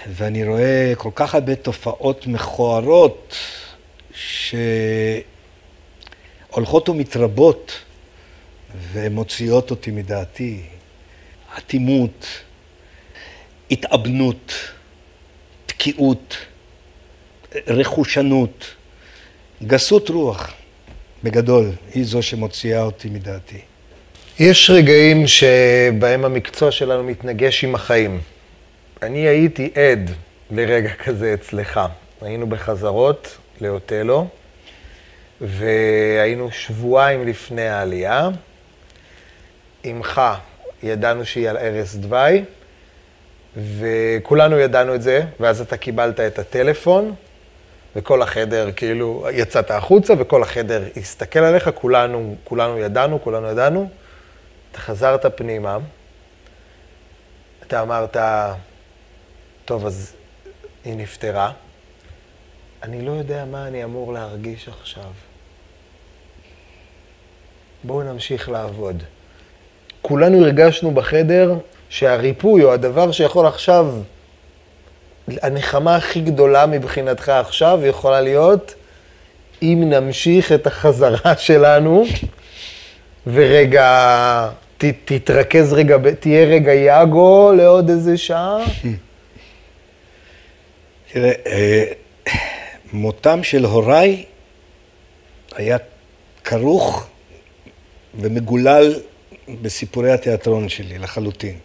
ואני 0.09 0.47
רואה 0.47 0.93
כל 0.97 1.09
כך 1.15 1.35
הרבה 1.35 1.55
תופעות 1.55 2.27
מכוערות 2.27 3.35
שהולכות 6.51 6.89
ומתרבות 6.89 7.79
ומוציאות 8.91 9.71
אותי 9.71 9.91
מדעתי. 9.91 10.61
אטימות, 11.57 12.27
התאבנות, 13.71 14.53
תקיעות, 15.65 16.37
רכושנות, 17.67 18.65
גסות 19.63 20.09
רוח, 20.09 20.53
בגדול, 21.23 21.71
היא 21.93 22.05
זו 22.05 22.23
שמוציאה 22.23 22.81
אותי 22.81 23.09
מדעתי. 23.09 23.59
יש 24.39 24.69
רגעים 24.69 25.27
שבהם 25.27 26.25
המקצוע 26.25 26.71
שלנו 26.71 27.03
מתנגש 27.03 27.63
עם 27.63 27.75
החיים. 27.75 28.21
אני 29.01 29.19
הייתי 29.19 29.71
עד 29.75 30.11
לרגע 30.51 30.93
כזה 30.93 31.33
אצלך. 31.33 31.79
היינו 32.21 32.47
בחזרות 32.49 33.37
לאוטלו, 33.61 34.27
והיינו 35.41 36.51
שבועיים 36.51 37.27
לפני 37.27 37.67
העלייה. 37.67 38.29
אמך, 39.85 40.21
ידענו 40.83 41.25
שהיא 41.25 41.49
על 41.49 41.57
ערש 41.57 41.95
דווי, 41.95 42.43
וכולנו 43.57 44.59
ידענו 44.59 44.95
את 44.95 45.01
זה, 45.01 45.21
ואז 45.39 45.61
אתה 45.61 45.77
קיבלת 45.77 46.19
את 46.19 46.39
הטלפון, 46.39 47.15
וכל 47.95 48.21
החדר, 48.21 48.71
כאילו, 48.75 49.27
יצאת 49.33 49.71
החוצה, 49.71 50.13
וכל 50.17 50.43
החדר 50.43 50.83
הסתכל 50.97 51.39
עליך, 51.39 51.69
כולנו, 51.75 52.35
כולנו 52.43 52.79
ידענו, 52.79 53.21
כולנו 53.23 53.47
ידענו. 53.47 53.89
אתה 54.71 54.79
חזרת 54.79 55.37
פנימה, 55.37 55.77
אתה 57.67 57.81
אמרת, 57.81 58.17
טוב, 59.67 59.85
אז 59.85 60.13
היא 60.85 60.95
נפטרה. 60.97 61.51
אני 62.83 63.01
לא 63.01 63.11
יודע 63.11 63.45
מה 63.51 63.67
אני 63.67 63.83
אמור 63.83 64.13
להרגיש 64.13 64.67
עכשיו. 64.67 65.11
בואו 67.83 68.03
נמשיך 68.03 68.49
לעבוד. 68.49 69.03
כולנו 70.01 70.45
הרגשנו 70.45 70.91
בחדר 70.91 71.55
שהריפוי, 71.89 72.63
או 72.63 72.73
הדבר 72.73 73.11
שיכול 73.11 73.45
עכשיו, 73.47 73.93
הנחמה 75.27 75.95
הכי 75.95 76.21
גדולה 76.21 76.65
מבחינתך 76.65 77.29
עכשיו, 77.29 77.79
יכולה 77.85 78.21
להיות 78.21 78.73
אם 79.61 79.83
נמשיך 79.85 80.51
את 80.51 80.67
החזרה 80.67 81.37
שלנו, 81.37 82.05
ורגע, 83.27 84.49
ת, 84.77 84.85
תתרכז 85.05 85.73
רגע, 85.73 85.97
תהיה 86.19 86.45
רגע 86.45 86.73
יאגו 86.73 87.53
לעוד 87.57 87.89
איזה 87.89 88.17
שעה. 88.17 88.57
תראה, 91.11 91.31
אה, 91.47 91.85
מותם 92.93 93.43
של 93.43 93.65
הוריי 93.65 94.23
היה 95.55 95.77
כרוך 96.43 97.07
ומגולל 98.19 98.93
בסיפורי 99.61 100.11
התיאטרון 100.11 100.69
שלי 100.69 100.97
לחלוטין. 100.97 101.57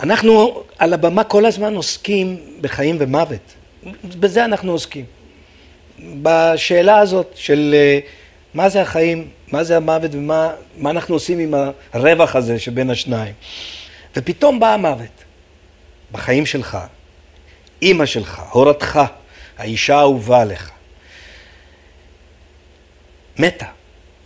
אנחנו 0.00 0.62
על 0.78 0.94
הבמה 0.94 1.24
כל 1.24 1.46
הזמן 1.46 1.74
עוסקים 1.74 2.36
בחיים 2.60 2.96
ומוות. 2.98 3.54
בזה 4.04 4.44
אנחנו 4.44 4.72
עוסקים. 4.72 5.04
בשאלה 6.22 6.98
הזאת 6.98 7.30
של 7.34 7.74
אה, 7.74 7.98
מה 8.54 8.68
זה 8.68 8.82
החיים, 8.82 9.28
מה 9.52 9.64
זה 9.64 9.76
המוות 9.76 10.14
ומה 10.14 10.50
מה 10.76 10.90
אנחנו 10.90 11.14
עושים 11.14 11.38
עם 11.38 11.54
הרווח 11.92 12.36
הזה 12.36 12.58
שבין 12.58 12.90
השניים. 12.90 13.34
ופתאום 14.16 14.60
בא 14.60 14.74
המוות 14.74 15.24
בחיים 16.12 16.46
שלך, 16.46 16.78
אימא 17.84 18.06
שלך, 18.06 18.42
הורתך, 18.50 19.00
האישה 19.58 19.96
האהובה 19.96 20.40
עליך. 20.40 20.70
מתה. 23.38 23.66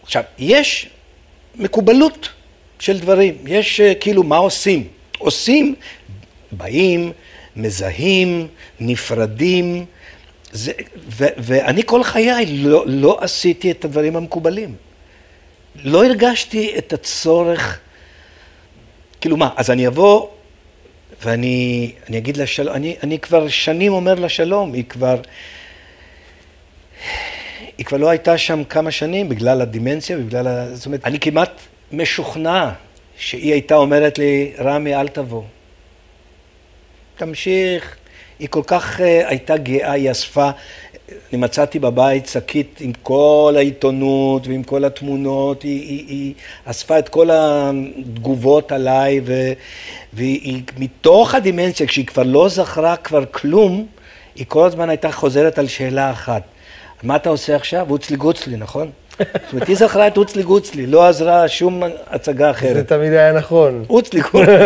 עכשיו, 0.03 0.23
יש 0.39 0.89
מקובלות 1.55 2.29
של 2.79 2.99
דברים, 2.99 3.35
יש 3.47 3.81
אה, 3.81 3.95
כאילו 3.95 4.23
מה 4.23 4.37
עושים. 4.37 4.89
עושים, 5.19 5.75
באים, 6.53 7.13
מזהים, 7.57 8.47
נפרדים, 8.81 9.85
זה, 10.53 10.73
ו, 11.09 11.27
ואני 11.37 11.83
כל 11.87 12.05
חיי 12.05 12.47
לא, 12.47 12.85
לא 12.87 13.19
עשיתי 13.21 13.71
את 13.71 13.85
הדברים 13.85 14.17
המקובלים. 14.17 14.75
לא 15.85 16.05
הרגשתי 16.05 16.79
את 16.79 16.93
הצורך, 16.93 17.81
כאילו 19.21 19.37
מה, 19.37 19.51
אז 19.57 19.71
אני 19.71 19.87
אבוא 19.87 20.29
ואני 21.23 21.93
אני 22.09 22.19
אגיד 22.19 22.37
לה 22.37 22.47
שלום, 22.47 22.75
אני, 22.75 22.97
אני 23.03 23.19
כבר 23.19 23.49
שנים 23.49 23.93
אומר 23.93 24.15
לה 24.15 24.29
שלום, 24.29 24.73
היא 24.73 24.85
כבר, 24.85 25.21
היא 27.79 27.87
כבר 27.87 27.99
לא 27.99 28.11
הייתה 28.11 28.39
שם 28.39 28.65
כמה 28.65 28.91
שנים 28.91 29.29
בגלל 29.29 29.61
הדימנציה, 29.61 30.19
בגלל 30.19 30.47
ה... 30.47 30.75
זאת 30.75 30.87
אומרת, 30.87 31.05
אני 31.05 31.21
כמעט 31.21 31.61
משוכנע 31.93 32.71
שהיא 33.19 33.53
הייתה 33.53 33.75
אומרת 33.75 34.19
לי, 34.19 34.53
רמי, 34.59 34.95
אל 34.95 35.09
תבוא. 35.09 35.43
תמשיך. 37.17 37.97
היא 38.39 38.49
כל 38.49 38.63
כך 38.67 39.01
uh, 39.01 39.03
הייתה 39.03 39.57
גאה, 39.57 39.93
היא 39.93 40.11
אספה, 40.11 40.51
אני 41.33 41.41
מצאתי 41.41 41.79
בבית 41.79 42.27
שקית 42.27 42.79
עם 42.81 42.93
כל 43.03 43.55
העיתונות 43.57 44.47
ועם 44.47 44.63
כל 44.63 44.85
התמונות, 44.85 45.63
היא, 45.63 45.81
היא, 45.81 46.05
היא 46.09 46.35
אספה 46.65 46.99
את 46.99 47.09
כל 47.09 47.29
התגובות 47.33 48.73
עליי, 48.73 49.21
ו, 49.25 49.53
והיא 50.13 50.63
מתוך 50.79 51.35
הדימנציה, 51.35 51.87
כשהיא 51.87 52.07
כבר 52.07 52.23
לא 52.23 52.49
זכרה 52.49 52.97
כבר 52.97 53.25
כלום, 53.31 53.87
היא 54.35 54.45
כל 54.49 54.67
הזמן 54.67 54.89
הייתה 54.89 55.13
חוזרת 55.13 55.59
על 55.59 55.67
שאלה 55.67 56.11
אחת. 56.11 56.43
מה 57.03 57.17
אתה 57.17 57.29
עושה 57.29 57.57
עכשיו? 57.57 57.91
אוצלי 57.91 58.17
גוצלי, 58.17 58.57
נכון? 58.57 58.91
זאת 59.19 59.53
אומרת, 59.53 59.69
היא 59.69 59.77
זכרה 59.77 60.07
את 60.07 60.17
אוצלי 60.17 60.43
גוצלי, 60.43 60.87
לא 60.87 61.09
עזרה 61.09 61.49
שום 61.49 61.83
הצגה 62.07 62.51
אחרת. 62.51 62.75
זה 62.75 62.85
תמיד 62.85 63.13
היה 63.13 63.33
נכון. 63.33 63.85
אוצלי, 63.91 64.23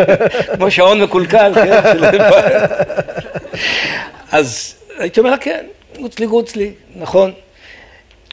כמו 0.56 0.70
שעון 0.70 1.02
מקולקל, 1.02 1.52
כן? 1.54 1.82
אז 4.32 4.74
הייתי 4.98 5.20
אומר 5.20 5.30
לה, 5.30 5.38
כן, 5.38 5.64
גוצלי 6.00 6.26
גוצלי, 6.26 6.72
נכון. 6.96 7.32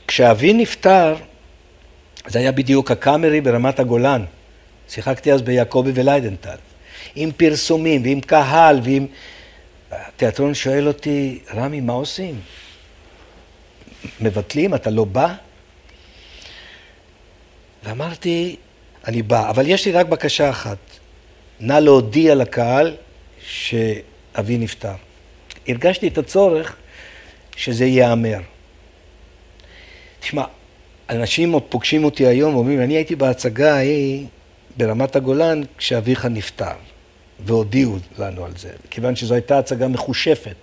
כשאבי 0.08 0.54
נפטר, 0.54 1.15
זה 2.28 2.39
היה 2.39 2.52
בדיוק 2.52 2.91
הקאמרי 2.91 3.41
ברמת 3.41 3.80
הגולן. 3.80 4.26
שיחקתי 4.89 5.34
אז 5.34 5.41
ביעקבי 5.41 5.91
וליידנטל. 5.93 6.56
עם 7.15 7.32
פרסומים 7.32 8.04
ועם 8.04 8.22
קהל 8.22 8.80
ועם... 8.84 9.08
התיאטרון 9.91 10.54
שואל 10.54 10.88
אותי, 10.88 11.39
רמי, 11.54 11.82
מה 11.82 11.93
עושים? 11.93 12.39
מבטלים? 14.22 14.76
אתה 14.76 14.89
לא 14.89 15.04
בא? 15.04 15.34
ואמרתי, 17.84 18.56
אני 19.08 19.22
בא, 19.22 19.50
אבל 19.50 19.67
יש 19.67 19.86
לי 19.86 19.91
רק 19.91 20.06
בקשה 20.06 20.50
אחת, 20.50 20.78
נא 21.60 21.74
להודיע 21.74 22.36
לקהל 22.36 22.95
שאבי 23.41 24.58
נפטר. 24.58 24.93
הרגשתי 25.67 26.08
את 26.08 26.17
הצורך 26.17 26.76
שזה 27.60 27.86
ייאמר. 27.86 28.39
תשמע, 30.19 30.43
אנשים 31.10 31.56
פוגשים 31.69 32.04
אותי 32.04 32.28
היום 32.28 32.56
ואומרים, 32.56 32.82
אני 32.82 32.93
הייתי 32.93 33.15
בהצגה 33.15 33.76
ההיא 33.76 34.26
ברמת 34.78 35.15
הגולן 35.15 35.62
כשאביך 35.78 36.26
נפטר, 36.26 36.72
והודיעו 37.45 37.98
לנו 38.19 38.45
על 38.45 38.52
זה, 38.58 38.69
כיוון 38.89 39.15
שזו 39.15 39.34
הייתה 39.34 39.60
הצגה 39.60 39.88
מחושפת. 39.88 40.56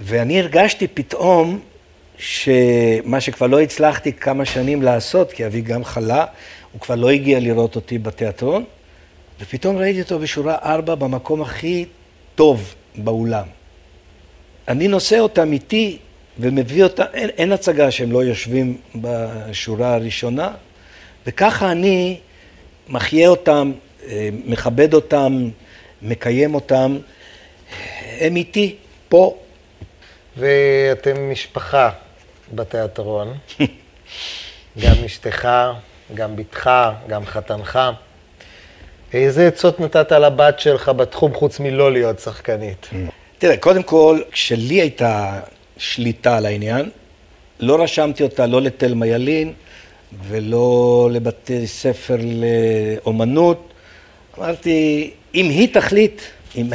ואני 0.00 0.40
הרגשתי 0.40 0.88
פתאום 0.88 1.60
שמה 2.18 3.20
שכבר 3.20 3.46
לא 3.46 3.60
הצלחתי 3.60 4.12
כמה 4.12 4.44
שנים 4.44 4.82
לעשות, 4.82 5.32
כי 5.32 5.46
אבי 5.46 5.60
גם 5.60 5.84
חלה, 5.84 6.26
הוא 6.72 6.80
כבר 6.80 6.94
לא 6.94 7.10
הגיע 7.10 7.40
לראות 7.40 7.76
אותי 7.76 7.98
בתיאטרון, 7.98 8.64
ופתאום 9.40 9.76
ראיתי 9.76 10.02
אותו 10.02 10.18
בשורה 10.18 10.56
ארבע 10.62 10.94
במקום 10.94 11.42
הכי 11.42 11.84
טוב 12.34 12.74
באולם. 12.96 13.46
אני 14.68 14.88
נושא 14.88 15.18
אותם 15.18 15.52
איתי 15.52 15.98
ומביא 16.38 16.84
אותם, 16.84 17.04
אין, 17.14 17.28
אין 17.28 17.52
הצגה 17.52 17.90
שהם 17.90 18.12
לא 18.12 18.24
יושבים 18.24 18.76
בשורה 18.94 19.94
הראשונה, 19.94 20.50
וככה 21.26 21.72
אני 21.72 22.18
מחיה 22.88 23.28
אותם, 23.28 23.72
אה, 24.06 24.28
מכבד 24.44 24.94
אותם, 24.94 25.48
מקיים 26.02 26.54
אותם, 26.54 26.98
הם 28.20 28.36
איתי, 28.36 28.76
פה. 29.08 29.36
ואתם 30.36 31.30
משפחה 31.30 31.90
בתיאטרון, 32.54 33.34
גם 34.82 34.94
אשתך, 35.06 35.48
גם 36.14 36.36
בתך, 36.36 36.70
גם 37.08 37.26
חתנך. 37.26 37.78
איזה 39.12 39.48
עצות 39.48 39.80
נתת 39.80 40.12
לבת 40.12 40.60
שלך 40.60 40.88
בתחום 40.88 41.34
חוץ 41.34 41.60
מלא 41.60 41.92
להיות 41.92 42.18
שחקנית? 42.18 42.90
תראה, 43.38 43.56
קודם 43.56 43.82
כל, 43.82 44.20
כשלי 44.30 44.80
הייתה 44.80 45.40
שליטה 45.76 46.36
על 46.36 46.46
העניין, 46.46 46.90
לא 47.60 47.82
רשמתי 47.82 48.22
אותה 48.22 48.46
לא 48.46 48.62
לתלמה 48.62 49.06
ילין 49.06 49.52
ולא 50.28 51.08
לבתי 51.12 51.66
ספר 51.66 52.16
לאומנות. 52.20 53.72
אמרתי, 54.38 55.10
אם 55.34 55.48
היא 55.48 55.74
תחליט, 55.74 56.22
אם, 56.56 56.66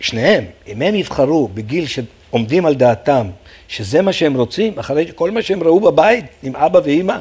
שניהם, 0.00 0.44
אם 0.68 0.82
הם 0.82 0.94
יבחרו 0.94 1.48
בגיל 1.48 1.86
שעומדים 1.86 2.66
על 2.66 2.74
דעתם, 2.74 3.26
שזה 3.68 4.02
מה 4.02 4.12
שהם 4.12 4.34
רוצים, 4.34 4.78
אחרי 4.78 5.06
כל 5.14 5.30
מה 5.30 5.42
שהם 5.42 5.62
ראו 5.62 5.80
בבית 5.80 6.24
עם 6.42 6.56
אבא 6.56 6.80
ואימא, 6.84 7.18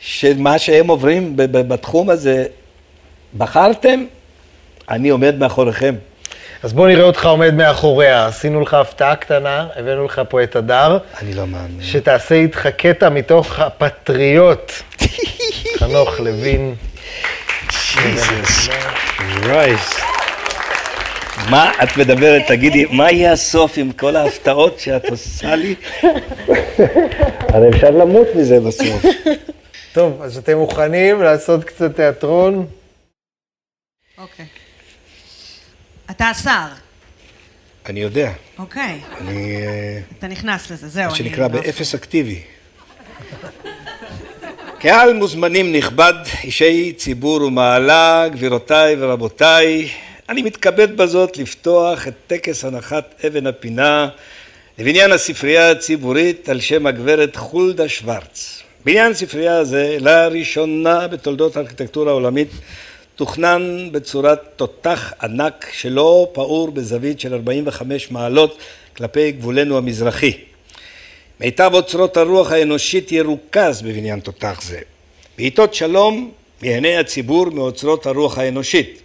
שמה 0.00 0.58
שהם 0.58 0.88
עוברים 0.88 1.32
בתחום 1.36 2.10
הזה, 2.10 2.46
בחרתם, 3.38 4.04
אני 4.88 5.08
עומד 5.08 5.38
מאחוריכם. 5.38 5.94
אז 6.62 6.72
בוא 6.72 6.88
נראה 6.88 7.04
אותך 7.04 7.26
עומד 7.26 7.54
מאחוריה. 7.54 8.26
עשינו 8.26 8.60
לך 8.60 8.74
הפתעה 8.74 9.16
קטנה, 9.16 9.66
הבאנו 9.76 10.04
לך 10.04 10.22
פה 10.28 10.42
את 10.42 10.56
הדר. 10.56 10.98
אני 11.22 11.34
לא 11.34 11.46
מאמין. 11.46 11.82
שתעשה 11.82 12.34
איתך 12.34 12.66
קטע 12.76 13.08
מתוך 13.08 13.58
הפטריוט. 13.58 14.72
חנוך 15.78 16.20
לוין. 16.20 16.74
ג'יזוס 18.02 18.68
קרייסט. 19.16 20.00
מה 21.50 21.72
את 21.82 21.96
מדברת? 21.96 22.42
תגידי, 22.48 22.84
מה 22.90 23.10
יהיה 23.10 23.32
הסוף 23.32 23.72
עם 23.76 23.92
כל 23.92 24.16
ההפתעות 24.16 24.80
שאת 24.80 25.10
עושה 25.10 25.54
לי? 25.54 25.74
הרי 27.52 27.68
אפשר 27.68 27.90
למות 27.90 28.26
מזה 28.36 28.60
בסוף. 28.60 29.04
טוב, 29.92 30.22
אז 30.22 30.38
אתם 30.38 30.58
מוכנים 30.58 31.22
לעשות 31.22 31.64
קצת 31.64 31.96
תיאטרון? 31.96 32.66
אוקיי. 34.18 34.61
אתה 36.16 36.28
השר. 36.28 36.66
אני 37.86 38.00
יודע. 38.00 38.32
אוקיי. 38.58 39.00
אני... 39.20 39.56
אה, 39.56 40.00
אתה 40.18 40.28
נכנס 40.28 40.70
לזה, 40.70 40.88
זהו. 40.88 41.10
מה 41.10 41.14
שנקרא 41.14 41.42
לא- 41.42 41.48
באפס 41.48 41.94
אקטיבי. 41.94 42.40
קהל 44.78 45.12
מוזמנים 45.12 45.72
נכבד, 45.72 46.14
אישי 46.44 46.92
ציבור 46.96 47.42
ומעלה, 47.42 48.28
גבירותיי 48.32 48.96
ורבותיי, 48.98 49.88
אני 50.28 50.42
מתכבד 50.42 50.96
בזאת 50.96 51.36
לפתוח 51.36 52.08
את 52.08 52.14
טקס 52.26 52.64
הנחת 52.64 53.24
אבן 53.26 53.46
הפינה 53.46 54.08
לבניין 54.78 55.12
הספרייה 55.12 55.70
הציבורית 55.70 56.48
על 56.48 56.60
שם 56.60 56.86
הגברת 56.86 57.36
חולדה 57.36 57.88
שוורץ. 57.88 58.62
בניין 58.84 59.14
ספרייה 59.14 59.64
זה 59.64 59.96
לראשונה 60.00 61.08
בתולדות 61.08 61.56
הארכיטקטורה 61.56 62.10
העולמית 62.10 62.48
תוכנן 63.22 63.88
בצורת 63.92 64.40
תותח 64.56 65.12
ענק 65.22 65.66
שלא 65.72 66.28
פעור 66.32 66.70
בזווית 66.70 67.20
של 67.20 67.34
45 67.34 68.10
מעלות 68.10 68.58
כלפי 68.96 69.32
גבולנו 69.32 69.78
המזרחי. 69.78 70.32
מיטב 71.40 71.70
אוצרות 71.74 72.16
הרוח 72.16 72.52
האנושית 72.52 73.12
ירוכז 73.12 73.82
בבניין 73.82 74.20
תותח 74.20 74.60
זה. 74.62 74.78
בעיתות 75.38 75.74
שלום 75.74 76.30
ייהנה 76.62 77.00
הציבור 77.00 77.50
מאוצרות 77.50 78.06
הרוח 78.06 78.38
האנושית. 78.38 79.02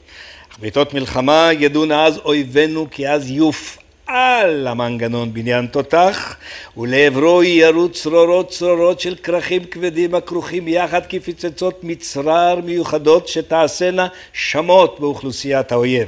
אך 0.52 0.60
בעיתות 0.60 0.94
מלחמה 0.94 1.50
ידעו 1.60 1.94
אז 1.94 2.18
אויבינו 2.18 2.88
כי 2.92 3.10
אז 3.10 3.32
יופעל 3.32 3.87
המנגנון 4.08 5.34
בניין 5.34 5.68
תותח 5.68 6.36
ולעברו 6.78 7.44
יירו 7.44 7.90
צרורות 7.90 8.50
צרורות 8.50 9.00
של 9.00 9.16
כרכים 9.24 9.64
כבדים 9.64 10.16
הכרוכים 10.16 10.68
יחד 10.68 11.02
כפצצות 11.10 11.84
מצרר 11.84 12.60
מיוחדות 12.64 13.28
שתעשינה 13.28 14.08
שמות 14.34 15.00
באוכלוסיית 15.00 15.72
האויב. 15.72 16.08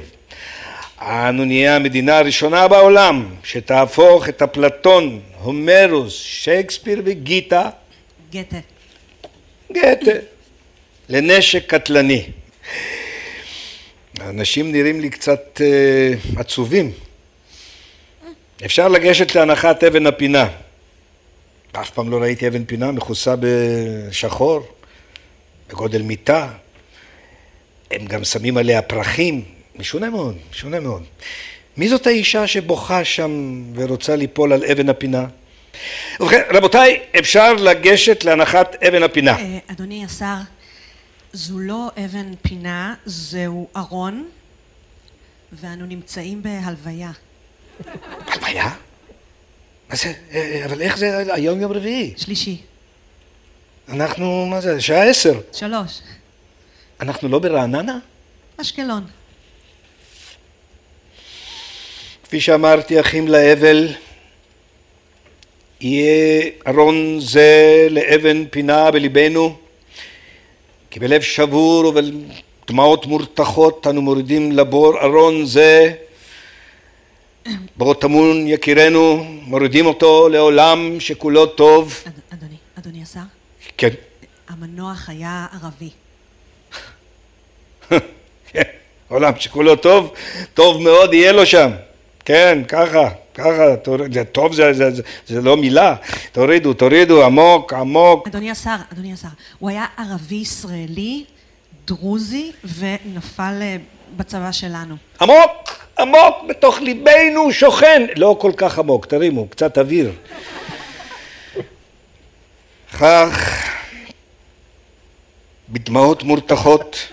אנו 1.00 1.44
נהיה 1.44 1.76
המדינה 1.76 2.18
הראשונה 2.18 2.68
בעולם 2.68 3.34
שתהפוך 3.44 4.28
את 4.28 4.42
אפלטון, 4.42 5.20
הומרוס, 5.42 6.12
שייקספיר 6.12 7.02
וגיטה, 7.04 7.70
גתה. 8.32 8.56
גתה, 9.72 10.10
לנשק 11.08 11.66
קטלני. 11.66 12.24
האנשים 14.20 14.72
נראים 14.72 15.00
לי 15.00 15.10
קצת 15.10 15.60
אה, 15.60 16.40
עצובים. 16.40 16.92
אפשר 18.64 18.88
לגשת 18.88 19.34
להנחת 19.34 19.84
אבן 19.84 20.06
הפינה. 20.06 20.48
אף 21.72 21.90
פעם 21.90 22.10
לא 22.10 22.22
ראיתי 22.22 22.48
אבן 22.48 22.64
פינה 22.64 22.92
מכוסה 22.92 23.34
בשחור, 23.40 24.60
בגודל 25.68 26.02
מיטה. 26.02 26.48
הם 27.90 28.06
גם 28.06 28.24
שמים 28.24 28.56
עליה 28.56 28.82
פרחים. 28.82 29.44
משונה 29.76 30.10
מאוד, 30.10 30.36
משונה 30.50 30.80
מאוד. 30.80 31.02
מי 31.76 31.88
זאת 31.88 32.06
האישה 32.06 32.46
שבוכה 32.46 33.04
שם 33.04 33.62
ורוצה 33.74 34.16
ליפול 34.16 34.52
על 34.52 34.64
אבן 34.64 34.88
הפינה? 34.88 35.26
ובכן, 36.20 36.42
רבותיי, 36.50 37.00
אפשר 37.18 37.52
לגשת 37.54 38.24
להנחת 38.24 38.82
אבן 38.82 39.02
הפינה. 39.02 39.38
אה, 39.38 39.58
אדוני 39.66 40.04
השר, 40.04 40.36
זו 41.32 41.58
לא 41.58 41.90
אבן 42.04 42.32
פינה, 42.42 42.94
זהו 43.04 43.68
ארון, 43.76 44.28
ואנו 45.52 45.86
נמצאים 45.86 46.42
בהלוויה. 46.42 47.10
הלוויה? 48.50 48.70
מה 49.90 49.96
זה? 49.96 50.12
אבל 50.64 50.82
איך 50.82 50.98
זה 50.98 51.34
היום 51.34 51.60
יום 51.60 51.72
רביעי? 51.72 52.14
שלישי. 52.16 52.56
אנחנו, 53.88 54.46
מה 54.46 54.60
זה? 54.60 54.80
שעה 54.80 55.04
עשר. 55.04 55.40
שלוש. 55.52 56.00
אנחנו 57.00 57.28
לא 57.28 57.38
ברעננה? 57.38 57.98
אשקלון. 58.60 59.04
כפי 62.24 62.40
שאמרתי, 62.40 63.00
אחים 63.00 63.28
לאבל, 63.28 63.88
יהיה 65.80 66.50
ארון 66.66 67.20
זה 67.20 67.86
לאבן 67.90 68.46
פינה 68.46 68.90
בליבנו, 68.90 69.56
כי 70.90 71.00
בלב 71.00 71.22
שבור 71.22 71.84
ובדמעות 71.86 73.06
מורתחות 73.06 73.86
אנו 73.86 74.02
מורידים 74.02 74.52
לבור 74.52 75.00
ארון 75.00 75.46
זה, 75.46 75.92
בו 77.76 77.94
טמון 77.94 78.46
יקירנו, 78.46 79.24
מורידים 79.24 79.86
אותו 79.86 80.28
לעולם 80.28 81.00
שכולו 81.00 81.46
טוב. 81.46 81.94
אד, 82.06 82.12
אדוני, 82.32 82.56
אדוני 82.78 83.02
השר, 83.02 83.20
כן, 83.78 83.88
המנוח 84.48 85.08
היה 85.08 85.46
ערבי. 85.52 85.90
כן, 88.52 88.62
עולם 89.08 89.32
שכולו 89.38 89.76
טוב, 89.76 90.14
טוב 90.54 90.82
מאוד 90.82 91.14
יהיה 91.14 91.32
לו 91.32 91.46
שם. 91.46 91.70
כן, 92.24 92.58
ככה, 92.68 93.08
ככה, 93.34 93.76
תוריד, 93.82 94.12
זה 94.12 94.24
טוב, 94.24 94.54
זה, 94.54 94.72
זה, 94.72 94.90
זה, 94.90 95.02
זה 95.26 95.40
לא 95.40 95.56
מילה. 95.56 95.96
תורידו, 96.32 96.74
תורידו, 96.74 97.24
עמוק, 97.24 97.72
עמוק. 97.72 98.28
אדוני 98.28 98.50
השר, 98.50 98.76
אדוני 98.92 99.12
השר, 99.12 99.28
הוא 99.58 99.70
היה 99.70 99.86
ערבי 99.98 100.34
ישראלי, 100.34 101.24
דרוזי, 101.86 102.52
ונפל 102.78 103.58
אה, 103.62 103.76
בצבא 104.16 104.52
שלנו. 104.52 104.96
עמוק, 105.20 105.86
עמוק 106.00 106.36
בתוך 106.48 106.80
ליבנו 106.80 107.52
שוכן. 107.52 108.06
לא 108.16 108.36
כל 108.40 108.52
כך 108.56 108.78
עמוק, 108.78 109.06
תרימו, 109.06 109.48
קצת 109.48 109.78
אוויר. 109.78 110.12
כך, 112.98 113.66
בדמעות 115.68 116.22
מורתחות, 116.22 117.08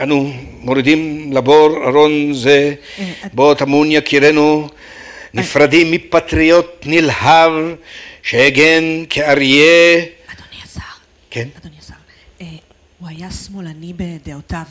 אנו 0.00 0.32
מורידים 0.50 1.32
לבור 1.32 1.88
ארון 1.88 2.32
זה, 2.32 2.74
בו 3.32 3.54
טמון 3.54 3.90
יקירנו, 3.90 4.68
נפרדים 5.34 5.90
מפטריוט 5.90 6.66
נלהב, 6.86 7.52
שהגן 8.22 9.04
כאריה. 9.10 9.94
אדוני 9.94 10.62
השר, 10.64 10.80
כן? 11.30 11.48
אדוני 11.60 11.76
השר, 11.78 11.94
אה, 12.40 12.46
הוא 12.98 13.08
היה 13.08 13.30
שמאלני 13.30 13.92
בדעותיו, 13.96 14.64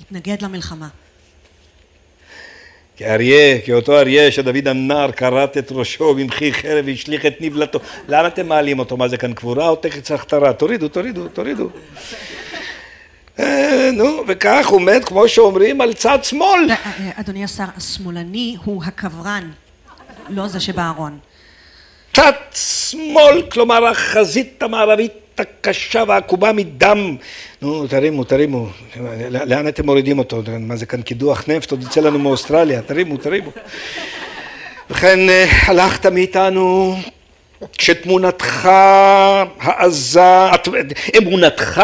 התנגד 0.00 0.42
למלחמה. 0.42 0.88
כאריה, 2.98 3.60
כאותו 3.60 3.98
אריה 3.98 4.30
שדוד 4.30 4.68
הנער 4.68 5.12
כרת 5.12 5.58
את 5.58 5.68
ראשו 5.70 6.14
במחי 6.14 6.52
חרב 6.52 6.84
והשליך 6.86 7.26
את 7.26 7.36
נבלתו. 7.40 7.78
לאן 8.08 8.26
אתם 8.26 8.48
מעלים 8.48 8.78
אותו? 8.78 8.96
מה 8.96 9.08
זה 9.08 9.16
כאן 9.16 9.34
קבורה 9.34 9.68
או 9.68 9.76
טקס 9.76 10.10
הכתרה? 10.10 10.52
תורידו, 10.52 10.88
תורידו, 10.88 11.28
תורידו. 11.28 11.68
אה, 13.38 13.90
נו, 13.92 14.24
וכך 14.28 14.66
הוא 14.68 14.80
מת, 14.80 15.04
כמו 15.04 15.28
שאומרים, 15.28 15.80
על 15.80 15.92
צד 15.92 16.18
שמאל. 16.24 16.70
אה, 16.70 16.74
אה, 16.84 17.10
אדוני 17.14 17.44
השר, 17.44 17.64
השמאלני 17.76 18.56
הוא 18.64 18.84
הקברן, 18.84 19.50
לא 20.28 20.48
זה 20.48 20.60
שבארון. 20.60 21.18
צד 22.14 22.32
שמאל, 22.54 23.42
כלומר 23.50 23.86
החזית 23.86 24.62
המערבית 24.62 25.12
הקשה 25.40 26.04
והעקובה 26.08 26.52
מדם. 26.52 27.16
נו, 27.62 27.86
תרימו, 27.86 28.24
תרימו. 28.24 28.66
לאן 29.30 29.68
אתם 29.68 29.86
מורידים 29.86 30.18
אותו? 30.18 30.42
מה 30.60 30.76
זה 30.76 30.86
כאן 30.86 31.02
קידוח 31.02 31.44
נפט? 31.48 31.70
עוד 31.70 31.82
יצא 31.82 32.00
לנו 32.00 32.18
מאוסטרליה. 32.18 32.82
תרימו, 32.82 33.16
תרימו. 33.16 33.50
ובכן, 34.90 35.28
אה, 35.28 35.46
הלכת 35.66 36.06
מאיתנו 36.06 36.96
כשתמונתך 37.78 38.68
העזה, 39.60 40.46
אמונתך, 41.18 41.82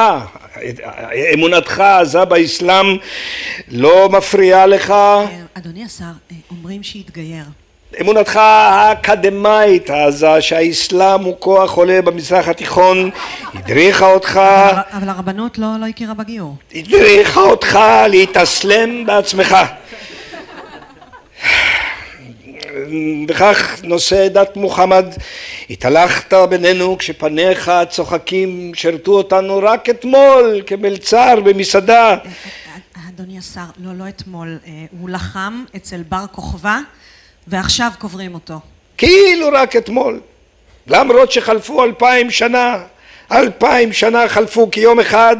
אמונתך 1.34 1.80
העזה 1.80 2.24
באסלאם 2.24 2.86
לא 3.68 4.08
מפריעה 4.12 4.66
לך, 4.66 4.90
אה, 4.90 5.26
אדוני 5.54 5.84
השר, 5.84 6.04
אה, 6.04 6.36
אומרים 6.50 6.82
שהתגייר. 6.82 7.44
אמונתך 8.00 8.36
האקדמאית 8.36 9.90
העזה 9.90 10.40
שהאסלאם 10.40 11.20
הוא 11.24 11.36
כוח 11.38 11.72
עולה 11.72 12.02
במזרח 12.02 12.48
התיכון 12.48 13.10
הדריכה 13.54 14.06
אותך, 14.12 14.36
אבל- 14.36 14.80
אבל 14.92 15.08
הרבנות 15.08 15.58
לא 15.58 15.66
לא 15.80 15.86
הכירה 15.86 16.14
בגיור. 16.14 16.56
הדריכה 16.74 17.40
אותך 17.40 17.78
להתאסלם 18.08 19.06
בעצמך. 19.06 19.56
וכך 23.28 23.80
נושא 23.84 24.28
דת 24.28 24.56
מוחמד 24.56 25.04
התהלכת 25.70 26.34
בינינו 26.50 26.98
כשפניך 26.98 27.68
הצוחקים 27.68 28.72
שירתו 28.74 29.12
אותנו 29.12 29.58
רק 29.62 29.90
אתמול 29.90 30.62
כמלצר 30.66 31.40
במסעדה 31.44 32.10
אה, 32.10 32.16
אדוני 33.08 33.38
השר, 33.38 33.60
לא, 33.84 33.90
לא 33.98 34.08
אתמול, 34.08 34.58
אה, 34.66 34.72
הוא 35.00 35.10
לחם 35.10 35.64
אצל 35.76 36.02
בר 36.08 36.24
כוכבא, 36.32 36.78
ועכשיו 37.46 37.90
קוברים 37.98 38.34
אותו. 38.34 38.60
כאילו 38.98 39.48
רק 39.52 39.76
אתמול 39.76 40.20
למרות 40.86 41.32
שחלפו 41.32 41.84
אלפיים 41.84 42.30
שנה 42.30 42.76
אלפיים 43.32 43.92
שנה 43.92 44.28
חלפו 44.28 44.70
כיום 44.70 45.00
אחד 45.00 45.36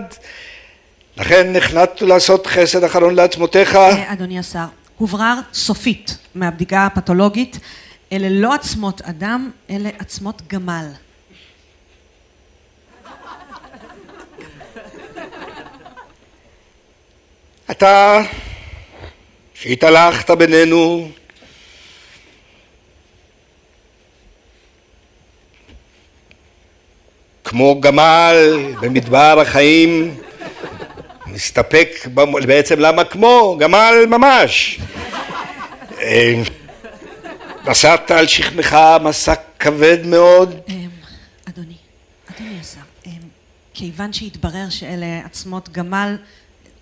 לכן 1.16 1.56
החלטנו 1.56 2.06
לעשות 2.06 2.46
חסד 2.46 2.84
אחרון 2.84 3.14
לעצמותיך 3.14 3.76
אה, 3.76 4.12
אדוני 4.12 4.38
השר, 4.38 4.64
הוברר 4.98 5.34
סופית 5.52 6.16
מהבדיקה 6.34 6.86
הפתולוגית, 6.86 7.58
אלה 8.12 8.28
לא 8.30 8.54
עצמות 8.54 9.02
אדם, 9.02 9.50
אלה 9.70 9.90
עצמות 9.98 10.42
גמל. 10.48 10.86
אתה 17.70 18.22
שהתהלכת 19.54 20.30
בינינו 20.30 21.08
כמו 27.44 27.80
גמל 27.80 28.36
במדבר 28.80 29.40
החיים 29.40 30.14
מסתפק, 31.26 31.88
במ- 32.14 32.46
בעצם 32.46 32.78
למה 32.80 33.04
כמו? 33.04 33.56
גמל 33.60 33.94
ממש. 34.08 34.80
אה, 36.00 36.42
נשאת 37.68 38.10
על 38.10 38.26
שכמך 38.26 38.76
מסע 39.04 39.34
כבד 39.58 40.06
מאוד 40.06 40.60
אמ, 40.68 40.88
אדוני, 41.48 41.74
אדוני 42.36 42.60
השר, 42.60 42.80
אמ, 43.06 43.12
כיוון 43.74 44.12
שהתברר 44.12 44.66
שאלה 44.70 45.20
עצמות 45.24 45.68
גמל, 45.68 46.16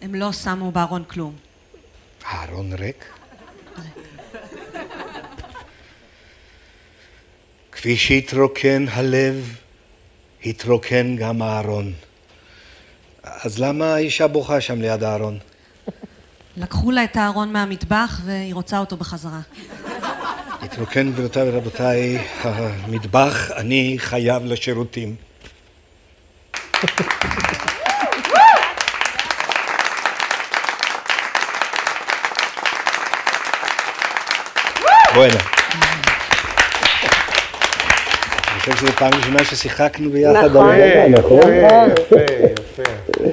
הם 0.02 0.14
לא 0.14 0.32
שמו 0.32 0.70
בארון 0.70 1.04
כלום. 1.04 1.32
הארון 2.24 2.72
ריק? 2.72 3.04
כפי 7.72 7.96
שהתרוקן 7.96 8.84
הלב, 8.92 9.56
התרוקן 10.47 11.16
גם 11.16 11.43
הארון. 11.43 11.93
אז 13.22 13.59
למה 13.59 13.95
האישה 13.95 14.26
בוכה 14.26 14.61
שם 14.61 14.80
ליד 14.80 15.03
הארון? 15.03 15.38
לקחו 16.57 16.90
לה 16.90 17.05
את 17.05 17.16
הארון 17.16 17.53
מהמטבח 17.53 18.20
והיא 18.24 18.55
רוצה 18.55 18.78
אותו 18.78 18.97
בחזרה. 18.97 19.40
התרוקן 20.62 21.12
גבירותיי 21.12 21.49
ורבותיי, 21.49 22.18
המטבח, 22.43 23.51
אני 23.57 23.95
חייב 23.99 24.45
לשירותים. 24.45 25.14
בואי 35.14 35.28
הנה. 35.30 35.40
אני 38.51 38.51
חושב 38.62 38.76
שזו 38.76 38.92
פעם 38.92 39.14
ראשונה 39.14 39.44
ששיחקנו 39.44 40.10
ביחד. 40.10 40.44
נכון. 40.44 40.68
הרגע, 40.68 41.08
נכון? 41.08 41.38
יפה, 41.38 42.16
יפה, 42.60 42.82
יפה. 42.82 43.30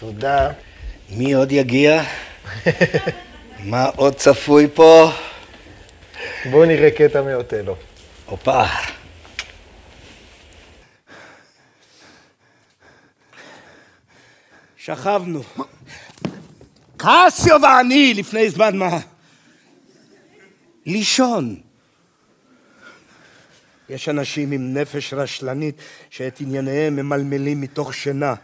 תודה. 0.00 0.50
מי 1.10 1.32
עוד 1.32 1.52
יגיע? 1.52 2.02
מה 3.70 3.84
עוד 3.96 4.14
צפוי 4.14 4.68
פה? 4.74 5.10
בואו 6.50 6.64
נראה 6.64 6.90
קטע 6.90 7.22
מאותלו. 7.22 7.76
הופה. 8.26 8.64
שכבנו. 14.76 15.42
קסיו 16.96 17.60
ואני 17.62 18.14
לפני 18.14 18.50
זמן 18.50 18.76
מה. 18.76 18.98
לישון. 20.86 21.56
יש 23.88 24.08
אנשים 24.08 24.52
עם 24.52 24.74
נפש 24.74 25.14
רשלנית 25.14 25.76
שאת 26.10 26.40
ענייניהם 26.40 26.96
ממלמלים 26.96 27.60
מתוך 27.60 27.94
שינה. 27.94 28.34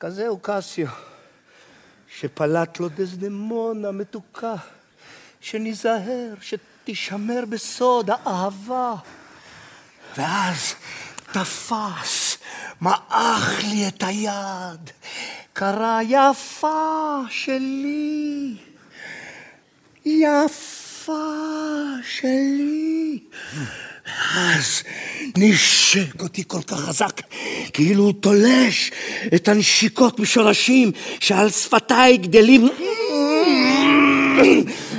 כזה 0.00 0.28
הוא 0.28 0.38
קסיו, 0.42 0.86
שפלט 2.18 2.80
לו 2.80 2.88
דזדמונה 2.88 3.90
מתוקה, 3.90 4.54
שניזהר, 5.40 6.34
שתישמר 6.40 7.44
בסוד 7.48 8.10
האהבה. 8.10 8.94
ואז 10.16 10.74
תפס 11.32 12.38
מעך 12.80 13.60
לי 13.64 13.88
את 13.88 14.02
היד. 14.02 14.90
קרה 15.52 16.00
יפה 16.02 17.20
שלי, 17.30 18.56
יפה 20.04 21.22
שלי. 22.02 23.18
אז 24.36 24.82
נשק 25.36 26.22
אותי 26.22 26.42
כל 26.46 26.62
כך 26.62 26.80
חזק, 26.80 27.20
כאילו 27.72 28.04
הוא 28.04 28.12
תולש 28.20 28.90
את 29.34 29.48
הנשיקות 29.48 30.20
משורשים 30.20 30.92
שעל 31.20 31.50
שפתיי 31.50 32.16
גדלים. 32.16 32.68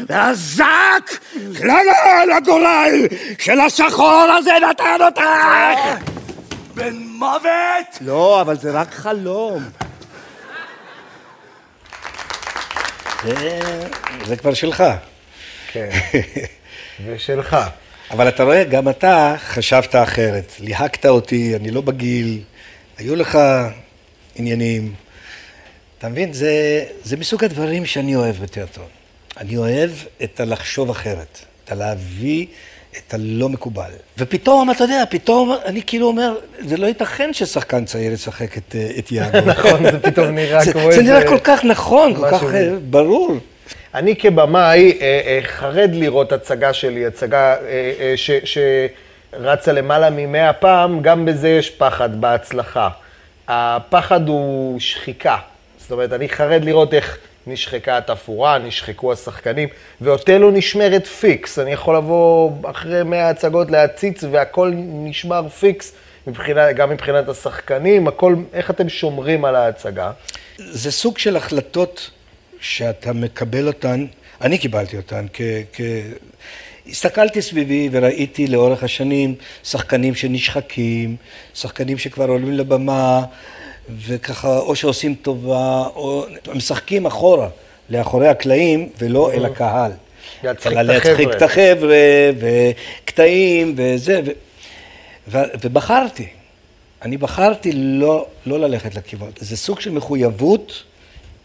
והזק, 0.08 1.12
לאן 1.60 2.32
הגורל 2.38 3.08
של 3.40 3.60
השחור 3.60 4.28
הזה 4.38 4.52
נתן 4.70 4.98
אותך? 5.06 5.22
בן 6.76 6.98
מוות! 6.98 7.98
לא, 8.02 8.42
אבל 8.42 8.58
זה 8.58 8.72
רק 8.72 8.94
חלום. 8.94 9.64
זה, 13.24 13.60
זה 14.26 14.38
כבר 14.38 14.54
שלך. 14.54 14.84
כן, 15.72 15.90
ושלך. 17.06 17.58
אבל 18.12 18.28
אתה 18.28 18.44
רואה, 18.44 18.64
גם 18.64 18.90
אתה 18.90 19.36
חשבת 19.38 19.96
אחרת. 19.96 20.52
ליהקת 20.60 21.06
אותי, 21.06 21.56
אני 21.56 21.72
לא 21.72 21.82
בגיל, 21.82 22.42
היו 22.98 23.16
לך 23.16 23.40
עניינים. 24.36 24.94
אתה 25.98 26.10
מבין? 26.10 26.34
זה, 26.34 26.84
זה 27.04 27.18
מסוג 27.18 27.44
הדברים 27.44 27.86
שאני 27.86 28.16
אוהב 28.16 28.36
בתיאטרון. 28.44 28.88
אני 29.38 29.58
אוהב 29.58 29.92
את 30.24 30.40
הלחשוב 30.40 30.90
אחרת, 30.90 31.40
את 31.64 31.72
הלהביא 31.72 32.46
את 32.98 33.14
הלא 33.14 33.50
מקובל. 33.50 33.92
ופתאום, 34.18 34.72
אתה 34.72 34.84
יודע, 34.84 35.04
פתאום 35.10 35.56
אני 35.66 35.82
כאילו 35.88 36.08
אומר, 36.08 36.36
זה 36.60 36.78
לא 36.78 36.88
ייתכן 36.88 37.34
ששחקן 37.34 37.86
צעיר 37.86 38.14
ישחק 38.14 38.58
את, 38.58 38.76
אה, 38.76 38.92
את 39.00 39.12
יאגו. 39.12 39.38
נכון, 39.46 39.92
זה 39.92 40.00
פתאום 40.00 40.28
נראה 40.28 40.64
זה, 40.66 40.74
כמו 40.74 40.82
זה 40.82 40.90
איזה... 40.90 41.02
נראה 41.02 41.28
כל 41.28 41.40
כך 41.44 41.64
נכון, 41.64 42.16
כל 42.16 42.32
כך 42.32 42.44
אה, 42.44 42.70
ברור. 42.90 43.38
אני 43.96 44.16
כבמאי 44.16 44.98
אה, 45.02 45.22
אה, 45.26 45.40
חרד 45.44 45.90
לראות 45.94 46.32
הצגה 46.32 46.74
שלי, 46.74 47.06
הצגה 47.06 47.56
אה, 47.56 48.14
ש, 48.16 48.32
שרצה 49.34 49.72
למעלה 49.72 50.10
ממאה 50.10 50.54
פעם, 50.54 51.02
גם 51.02 51.26
בזה 51.26 51.50
יש 51.50 51.70
פחד 51.70 52.22
בהצלחה. 52.22 52.90
הפחד 53.48 54.28
הוא 54.28 54.80
שחיקה. 54.80 55.38
זאת 55.78 55.92
אומרת, 55.92 56.14
אני 56.14 56.30
חרד 56.30 56.66
לראות 56.66 56.94
איך 56.94 57.18
נשחקה 57.48 57.98
התפאורה, 57.98 58.58
נשחקו 58.58 59.12
השחקנים, 59.14 59.70
ואותלו 60.02 60.52
נשמרת 60.52 61.08
פיקס. 61.08 61.60
אני 61.60 61.72
יכול 61.72 61.96
לבוא 61.96 62.52
אחרי 62.64 63.04
מאה 63.04 63.30
הצגות 63.30 63.72
להציץ 63.72 64.24
והכל 64.32 64.72
נשמר 64.76 65.50
פיקס, 65.50 65.94
מבחינה, 66.28 66.72
גם 66.72 66.90
מבחינת 66.90 67.30
השחקנים, 67.30 68.08
הכל, 68.08 68.36
איך 68.54 68.70
אתם 68.70 68.90
שומרים 68.90 69.46
על 69.46 69.56
ההצגה? 69.56 70.12
זה 70.58 70.92
סוג 70.92 71.18
של 71.18 71.38
החלטות 71.38 72.12
שאתה 72.62 73.14
מקבל 73.14 73.68
אותן, 73.68 74.06
אני 74.42 74.58
קיבלתי 74.58 74.98
אותן 74.98 75.26
כ... 75.34 75.42
כ... 75.74 75.82
הסתכלתי 76.90 77.42
סביבי 77.42 77.90
וראיתי 77.92 78.48
לאורך 78.48 78.84
השנים 78.84 79.36
שחקנים 79.64 80.16
שנשחקים, 80.16 81.16
שחקנים 81.54 81.98
שכבר 81.98 82.28
עולים 82.28 82.52
לבמה 82.52 83.24
וככה 84.08 84.60
או 84.60 84.76
שעושים 84.76 85.16
טובה 85.16 85.88
או 85.96 86.26
משחקים 86.54 87.06
אחורה, 87.06 87.50
לאחורי 87.90 88.28
הקלעים 88.28 88.90
ולא 88.98 89.32
אל 89.32 89.46
הקהל. 89.46 89.92
להצחיק 90.44 90.78
אלא. 90.78 91.38
את 91.38 91.42
החבר'ה 91.42 91.98
וקטעים 92.40 93.74
וזה, 93.78 94.22
ו... 94.26 94.32
ו... 95.28 95.38
ובחרתי. 95.64 96.28
אני 97.02 97.18
בחרתי 97.18 97.72
לא, 97.74 98.26
לא 98.46 98.60
ללכת 98.60 98.96
לכיוון. 98.96 99.32
זה 99.40 99.58
סוג 99.58 99.80
של 99.80 99.92
מחויבות 99.92 100.84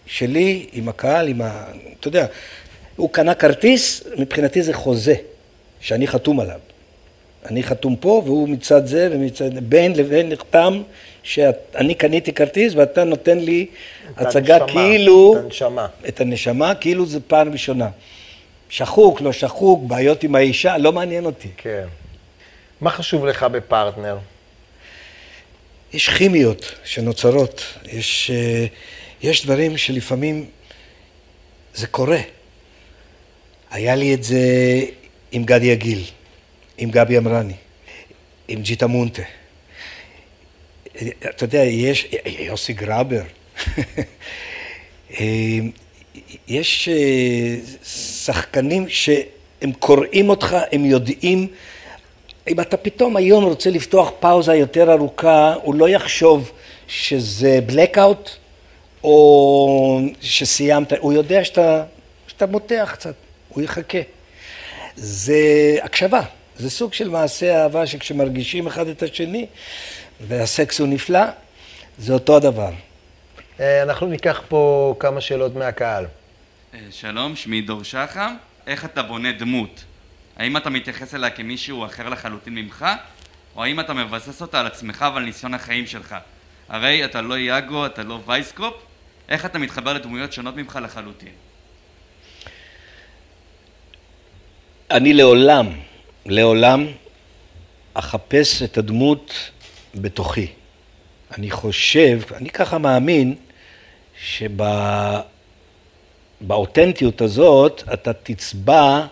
שלי 0.06 0.66
עם 0.72 0.88
הקהל, 0.88 1.28
עם 1.28 1.42
ה... 1.42 1.64
אתה 2.00 2.08
יודע, 2.08 2.26
הוא 2.96 3.10
קנה 3.12 3.34
כרטיס, 3.34 4.04
מבחינתי 4.18 4.62
זה 4.62 4.74
חוזה 4.74 5.14
שאני 5.80 6.06
חתום 6.06 6.40
עליו. 6.40 6.60
אני 7.46 7.62
חתום 7.62 7.96
פה 7.96 8.22
והוא 8.24 8.48
מצד 8.48 8.86
זה 8.86 9.08
ומצד... 9.12 9.58
בין 9.68 9.96
לבין 9.96 10.28
נחתם 10.28 10.82
שאני 11.22 11.94
קניתי 11.94 12.32
כרטיס 12.32 12.74
ואתה 12.74 13.04
נותן 13.04 13.38
לי 13.38 13.66
הצגה 14.16 14.56
הנשמה, 14.56 14.72
כאילו... 14.72 15.34
את 15.38 15.44
הנשמה. 15.44 15.86
את 16.08 16.20
הנשמה, 16.20 16.74
כאילו 16.74 17.06
זה 17.06 17.20
פעם 17.20 17.52
ראשונה. 17.52 17.88
שחוק, 18.68 19.20
לא 19.20 19.32
שחוק, 19.32 19.82
בעיות 19.84 20.22
עם 20.22 20.34
האישה, 20.34 20.78
לא 20.78 20.92
מעניין 20.92 21.24
אותי. 21.24 21.48
כן. 21.56 21.84
מה 22.80 22.90
חשוב 22.90 23.26
לך 23.26 23.42
בפרטנר? 23.42 24.18
יש 25.92 26.08
כימיות 26.08 26.74
שנוצרות, 26.84 27.62
יש, 27.92 28.30
אה, 28.30 28.66
יש 29.22 29.44
דברים 29.44 29.76
שלפעמים 29.76 30.46
זה 31.74 31.86
קורה. 31.86 32.20
היה 33.70 33.94
לי 33.94 34.14
את 34.14 34.24
זה 34.24 34.40
עם 35.32 35.44
גדי 35.44 35.66
יגיל, 35.66 36.04
עם 36.78 36.90
גבי 36.90 37.18
אמרני, 37.18 37.54
עם 38.48 38.62
ג'יטה 38.62 38.86
מונטה. 38.86 39.22
אתה 41.30 41.44
יודע, 41.44 41.58
יש, 41.58 42.08
יוסי 42.26 42.72
גראבר. 42.72 43.22
יש 46.48 46.88
אה, 46.88 47.56
שחקנים 48.24 48.88
שהם 48.88 49.72
קוראים 49.78 50.28
אותך, 50.28 50.56
הם 50.72 50.84
יודעים 50.84 51.48
אם 52.48 52.60
אתה 52.60 52.76
פתאום 52.76 53.16
היום 53.16 53.44
רוצה 53.44 53.70
לפתוח 53.70 54.10
פאוזה 54.20 54.54
יותר 54.54 54.92
ארוכה, 54.92 55.54
הוא 55.62 55.74
לא 55.74 55.88
יחשוב 55.88 56.52
שזה 56.88 57.60
blackout 57.68 58.45
או 59.06 60.00
שסיימת, 60.20 60.92
הוא 60.92 61.12
יודע 61.12 61.44
שאתה, 61.44 61.84
שאתה 62.28 62.46
מותח 62.46 62.90
קצת, 62.92 63.14
הוא 63.48 63.62
יחכה. 63.62 63.98
זה 64.96 65.36
הקשבה, 65.82 66.20
זה 66.56 66.70
סוג 66.70 66.92
של 66.92 67.08
מעשה 67.08 67.62
אהבה 67.62 67.86
שכשמרגישים 67.86 68.66
אחד 68.66 68.88
את 68.88 69.02
השני 69.02 69.46
והסקס 70.20 70.80
הוא 70.80 70.88
נפלא, 70.88 71.20
זה 71.98 72.12
אותו 72.12 72.36
הדבר. 72.36 72.70
אה, 73.60 73.82
אנחנו 73.82 74.06
ניקח 74.06 74.42
פה 74.48 74.94
כמה 74.98 75.20
שאלות 75.20 75.54
מהקהל. 75.54 76.06
אה, 76.74 76.80
שלום, 76.90 77.36
שמי 77.36 77.60
דור 77.60 77.82
שחם. 77.82 78.34
איך 78.66 78.84
אתה 78.84 79.02
בונה 79.02 79.32
דמות? 79.32 79.84
האם 80.36 80.56
אתה 80.56 80.70
מתייחס 80.70 81.14
אליה 81.14 81.30
כמישהו 81.30 81.86
אחר 81.86 82.08
לחלוטין 82.08 82.54
ממך? 82.54 82.86
או 83.56 83.64
האם 83.64 83.80
אתה 83.80 83.94
מבסס 83.94 84.42
אותה 84.42 84.60
על 84.60 84.66
עצמך 84.66 85.04
ועל 85.14 85.24
ניסיון 85.24 85.54
החיים 85.54 85.86
שלך? 85.86 86.16
הרי 86.68 87.04
אתה 87.04 87.20
לא 87.20 87.38
יאגו, 87.38 87.86
אתה 87.86 88.02
לא 88.02 88.20
וייסקופ? 88.26 88.74
איך 89.28 89.46
אתה 89.46 89.58
מתחבר 89.58 89.92
לדמויות 89.92 90.32
שונות 90.32 90.56
ממך 90.56 90.78
לחלוטין? 90.82 91.32
אני 94.90 95.12
לעולם, 95.12 95.66
לעולם 96.26 96.86
אחפש 97.94 98.62
את 98.62 98.78
הדמות 98.78 99.50
בתוכי. 99.94 100.46
אני 101.38 101.50
חושב, 101.50 102.20
אני 102.34 102.50
ככה 102.50 102.78
מאמין, 102.78 103.34
שבאותנטיות 106.40 107.20
הזאת 107.20 107.82
אתה 107.92 108.12
תצבע 108.12 109.06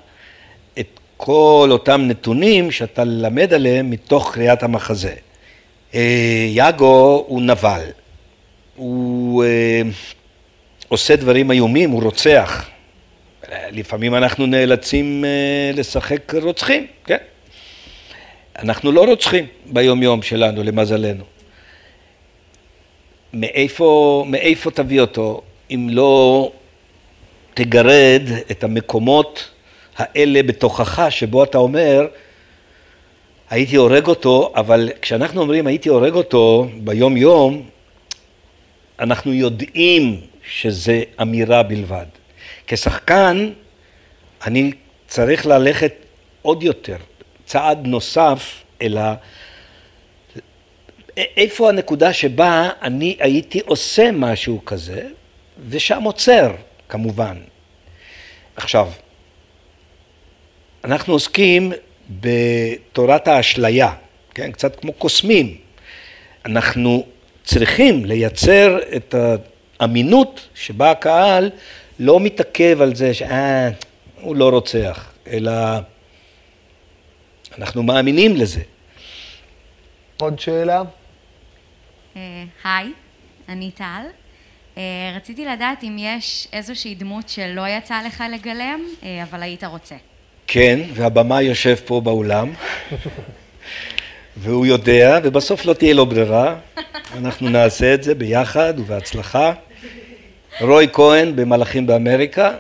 את 0.79 1.01
כל 1.17 1.69
אותם 1.71 2.01
נתונים 2.09 2.71
שאתה 2.71 3.05
למד 3.05 3.53
עליהם 3.53 3.91
מתוך 3.91 4.35
קריאת 4.35 4.63
המחזה. 4.63 5.15
אה, 5.95 6.47
יאגו 6.49 7.25
הוא 7.29 7.43
נבל, 7.43 7.91
הוא 8.77 9.45
אה, 9.45 9.83
עושה 10.89 11.17
דברים 11.17 11.51
איומים, 11.51 11.91
הוא 11.91 12.03
רוצח. 12.03 12.71
לפעמים 13.71 14.15
אנחנו 14.15 14.47
נאלצים 14.47 15.25
אה, 15.25 15.71
לשחק 15.75 16.35
רוצחים, 16.43 16.87
כן? 17.05 17.17
אנחנו 18.59 18.93
לא 18.93 19.05
רוצחים 19.05 19.47
ביום-יום 19.67 20.23
שלנו, 20.23 20.63
למזלנו. 20.63 21.25
מאיפה, 23.33 24.25
מאיפה 24.29 24.71
תביא 24.71 25.01
אותו 25.01 25.43
אם 25.71 25.89
לא 25.91 26.53
תגרד 27.55 28.23
את 28.51 28.65
המקומות 28.65 29.51
האלה 29.97 30.43
בתוכך, 30.43 31.07
שבו 31.11 31.45
אתה 31.45 31.59
אומר, 31.59 32.07
הייתי 33.51 33.77
הורג 33.77 34.07
אותו, 34.07 34.53
אבל 34.57 34.91
כשאנחנו 35.03 35.41
אומרים 35.41 35.67
הייתי 35.67 35.89
הורג 35.89 36.15
אותו 36.15 36.67
ביום-יום, 36.77 37.63
אנחנו 38.99 39.33
יודעים 39.33 40.21
שזה 40.51 41.03
אמירה 41.23 41.63
בלבד. 41.63 42.07
כשחקן, 42.67 43.51
אני 44.47 44.73
צריך 45.09 45.47
ללכת 45.47 45.93
עוד 46.43 46.63
יותר, 46.63 46.97
צעד 47.45 47.87
נוסף 47.87 48.63
אל 48.83 48.99
ה... 48.99 49.15
איפה 51.17 51.69
הנקודה 51.69 52.13
שבה 52.13 52.71
אני 52.83 53.17
הייתי 53.21 53.61
עושה 53.61 54.11
משהו 54.13 54.65
כזה, 54.65 55.09
ושם 55.69 56.03
עוצר, 56.03 56.53
כמובן. 56.89 57.37
עכשיו, 58.57 58.91
אנחנו 60.85 61.13
עוסקים 61.13 61.73
בתורת 62.11 63.29
האשליה, 63.29 63.93
כן? 64.35 64.53
קצת 64.53 64.81
כמו 64.81 64.93
קוסמים. 64.93 65.57
אנחנו 66.45 67.07
צריכים 67.45 68.05
לייצר 68.05 68.79
את 68.97 69.15
האמינות 69.81 70.49
שבה 70.55 70.91
הקהל 70.91 71.51
לא 71.99 72.21
מתעכב 72.21 72.79
על 72.81 72.95
זה 72.95 73.15
שאה, 73.15 73.71
הוא 74.21 74.37
לא 74.37 74.49
רוצח, 74.49 75.13
אלא 75.27 75.53
אנחנו 77.59 77.83
מאמינים 77.83 78.37
לזה. 78.37 78.61
עוד 80.21 80.41
שאלה? 80.41 80.83
אה, 82.17 82.45
היי, 82.65 82.93
אני 83.49 83.71
טל. 83.71 84.03
אה, 84.79 84.83
רציתי 85.17 85.45
לדעת 85.45 85.85
אם 85.85 85.97
יש 85.99 86.49
איזושהי 86.53 86.95
דמות 86.95 87.29
שלא 87.29 87.69
יצא 87.69 88.03
לך 88.07 88.25
לגלם, 88.35 88.81
אה, 89.03 89.23
אבל 89.23 89.43
היית 89.43 89.65
רוצה. 89.65 89.95
כן, 90.47 90.81
והבמה 90.95 91.43
יושב 91.43 91.75
פה 91.75 92.01
באולם, 92.01 92.53
והוא 94.37 94.67
יודע, 94.67 95.19
ובסוף 95.25 95.65
לא 95.65 95.73
תהיה 95.73 95.95
לו 95.95 96.07
ברירה. 96.07 96.57
אנחנו 97.19 97.49
נעשה 97.49 97.95
את 97.95 98.03
זה 98.03 98.15
ביחד 98.15 98.75
ובהצלחה. 98.77 99.53
רוי 100.61 100.87
כהן 100.93 101.37
במלאכים 101.37 101.87
באמריקה. 101.87 102.53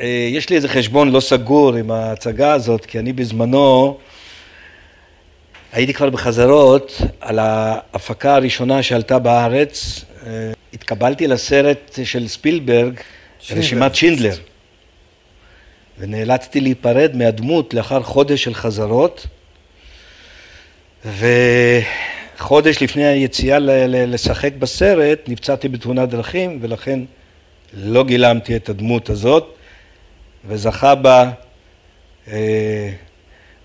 אה, 0.00 0.28
יש 0.30 0.50
לי 0.50 0.56
איזה 0.56 0.68
חשבון 0.68 1.10
לא 1.10 1.20
סגור 1.20 1.74
עם 1.74 1.90
ההצגה 1.90 2.52
הזאת, 2.52 2.86
כי 2.86 2.98
אני 2.98 3.12
בזמנו 3.12 3.98
הייתי 5.72 5.94
כבר 5.94 6.10
בחזרות 6.10 7.00
על 7.20 7.38
ההפקה 7.38 8.34
הראשונה 8.34 8.82
שעלתה 8.82 9.18
בארץ. 9.18 10.04
אה, 10.26 10.52
התקבלתי 10.74 11.26
לסרט 11.26 11.98
של 12.04 12.28
ספילברג, 12.28 13.00
רשימת 13.50 13.94
שינדלר. 13.94 14.34
ונאלצתי 15.98 16.60
להיפרד 16.60 17.16
מהדמות 17.16 17.74
לאחר 17.74 18.02
חודש 18.02 18.44
של 18.44 18.54
חזרות. 18.54 19.26
וחודש 22.40 22.82
לפני 22.82 23.06
היציאה 23.06 23.58
לשחק 23.88 24.52
בסרט 24.58 25.18
נפצעתי 25.28 25.68
בתאונת 25.68 26.08
דרכים 26.08 26.58
ולכן 26.60 27.00
לא 27.74 28.04
גילמתי 28.04 28.56
את 28.56 28.68
הדמות 28.68 29.10
הזאת 29.10 29.56
וזכה 30.48 30.94
בה 30.94 31.30
אה, 32.28 32.90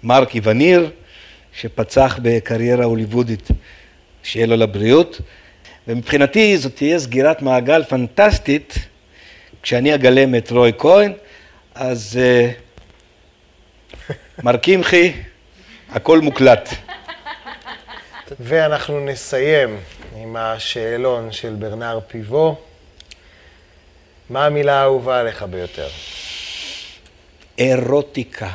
מרק 0.04 0.36
איווניר 0.36 0.90
שפצח 1.54 2.20
בקריירה 2.22 2.86
הוליוודית, 2.86 3.48
שיהיה 4.24 4.46
לו 4.46 4.56
לבריאות. 4.56 5.22
ומבחינתי 5.88 6.58
זאת 6.58 6.76
תהיה 6.76 7.00
סגירת 7.00 7.42
מעגל 7.42 7.84
פנטסטית. 7.84 8.78
כשאני 9.64 9.96
אגלם 9.96 10.36
את 10.36 10.52
רוי 10.52 10.72
כהן 10.78 11.14
אז 11.76 12.20
אה, 12.22 12.52
מר 14.44 14.58
קמחי 14.58 15.14
הכל 15.90 16.20
מוקלט 16.20 16.70
ואנחנו 18.40 19.00
נסיים 19.00 19.80
עם 20.16 20.36
השאלון 20.36 21.32
של 21.32 21.56
ברנר 21.56 22.00
פיבו. 22.08 22.56
מה 24.30 24.46
המילה 24.46 24.80
האהובה 24.82 25.20
עליך 25.20 25.44
ביותר? 25.44 25.88
אירוטיקה. 27.58 28.50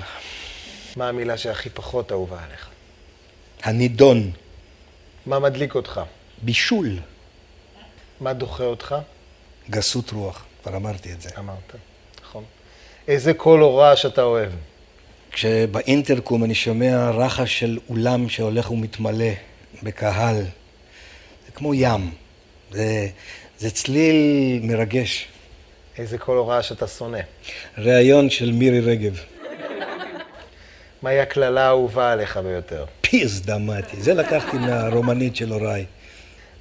מה 0.97 1.09
המילה 1.09 1.37
שהכי 1.37 1.71
פחות 1.71 2.13
אהובה 2.13 2.45
עליך? 2.45 2.69
הנידון. 3.63 4.31
מה 5.27 5.39
מדליק 5.39 5.75
אותך? 5.75 6.01
בישול. 6.43 6.99
מה 8.21 8.33
דוחה 8.33 8.65
אותך? 8.65 8.95
גסות 9.71 10.11
רוח, 10.11 10.45
כבר 10.63 10.77
אמרתי 10.77 11.13
את 11.13 11.21
זה. 11.21 11.31
אמרת, 11.39 11.75
נכון. 12.23 12.45
איזה 13.09 13.35
קול 13.35 13.63
או 13.63 13.77
רעש 13.77 14.07
אתה 14.07 14.23
אוהב? 14.23 14.53
כשבאינטרקום 15.33 16.45
אני 16.45 16.55
שומע 16.55 17.11
רחש 17.11 17.61
של 17.61 17.79
אולם 17.89 18.29
שהולך 18.29 18.71
ומתמלא 18.71 19.25
בקהל, 19.83 20.37
זה 21.47 21.53
כמו 21.55 21.75
ים, 21.75 22.11
זה, 22.71 23.09
זה 23.59 23.71
צליל 23.71 24.61
מרגש. 24.63 25.29
איזה 25.99 26.19
קול 26.19 26.39
או 26.39 26.49
רעש 26.49 26.73
אתה 26.73 26.87
שונא? 26.87 27.21
ראיון 27.79 28.31
של 28.31 28.53
מירי 28.53 28.81
רגב. 28.81 29.21
מהי 31.03 31.21
הקללה 31.21 31.65
האהובה 31.67 32.13
עליך 32.13 32.37
ביותר? 32.37 32.85
pizda 33.01 33.41
mă-tii, 33.41 34.03
זה 34.03 34.15
לקחתי 34.15 34.59
מהרומנית 34.59 35.37
של 35.37 35.53
הוריי. 35.53 35.85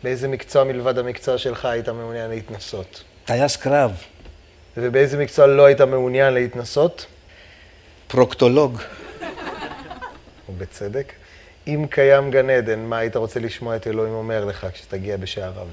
באיזה 0.03 0.27
מקצוע 0.27 0.63
מלבד 0.63 0.97
המקצוע 0.97 1.37
שלך 1.37 1.65
היית 1.65 1.89
מעוניין 1.89 2.29
להתנסות? 2.29 3.03
טייס 3.25 3.55
קרב. 3.55 3.91
ובאיזה 4.77 5.17
מקצוע 5.17 5.47
לא 5.47 5.65
היית 5.65 5.81
מעוניין 5.81 6.33
להתנסות? 6.33 7.05
פרוקטולוג. 8.07 8.81
ובצדק. 10.49 11.13
אם 11.75 11.85
קיים 11.89 12.31
גן 12.31 12.49
עדן, 12.49 12.79
מה 12.79 12.97
היית 12.97 13.15
רוצה 13.15 13.39
לשמוע 13.39 13.75
את 13.75 13.87
אלוהים 13.87 14.13
אומר 14.13 14.45
לך 14.45 14.67
כשתגיע 14.73 15.17
בשעריו? 15.17 15.67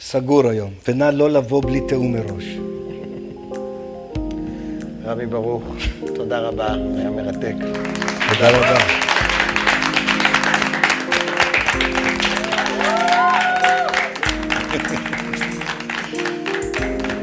סגור 0.00 0.48
היום, 0.48 0.70
ונא 0.88 1.04
לא 1.04 1.30
לבוא 1.30 1.62
בלי 1.62 1.80
תיאום 1.88 2.12
מראש. 2.12 2.44
רמי 5.04 5.26
ברוך, 5.26 5.62
תודה 6.14 6.38
רבה, 6.38 6.74
היה 6.98 7.10
מרתק. 7.10 7.54
תודה 8.28 8.50
רבה. 8.50 8.78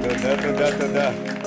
תודה, 0.03 0.41
תודה, 0.41 0.77
תודה. 0.77 1.38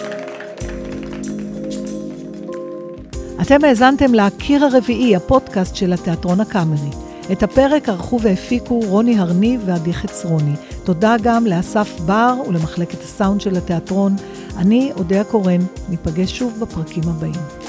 אתם 3.43 3.65
האזנתם 3.65 4.15
ל"קיר 4.15 4.65
הרביעי", 4.65 5.17
הפודקאסט 5.17 5.77
של 5.77 5.93
התיאטרון 5.93 6.41
הקאמרי. 6.41 6.91
את 7.33 7.43
הפרק 7.43 7.89
ערכו 7.89 8.21
והפיקו 8.21 8.81
רוני 8.89 9.19
הרניב 9.19 9.63
ועדי 9.67 9.95
חצרוני. 9.95 10.53
תודה 10.85 11.17
גם 11.23 11.47
לאסף 11.47 12.01
בר 12.07 12.35
ולמחלקת 12.49 13.01
הסאונד 13.03 13.41
של 13.41 13.57
התיאטרון. 13.57 14.17
אני, 14.57 14.93
אודיה 14.97 15.25
קורן, 15.25 15.61
ניפגש 15.89 16.39
שוב 16.39 16.61
בפרקים 16.61 17.03
הבאים. 17.07 17.62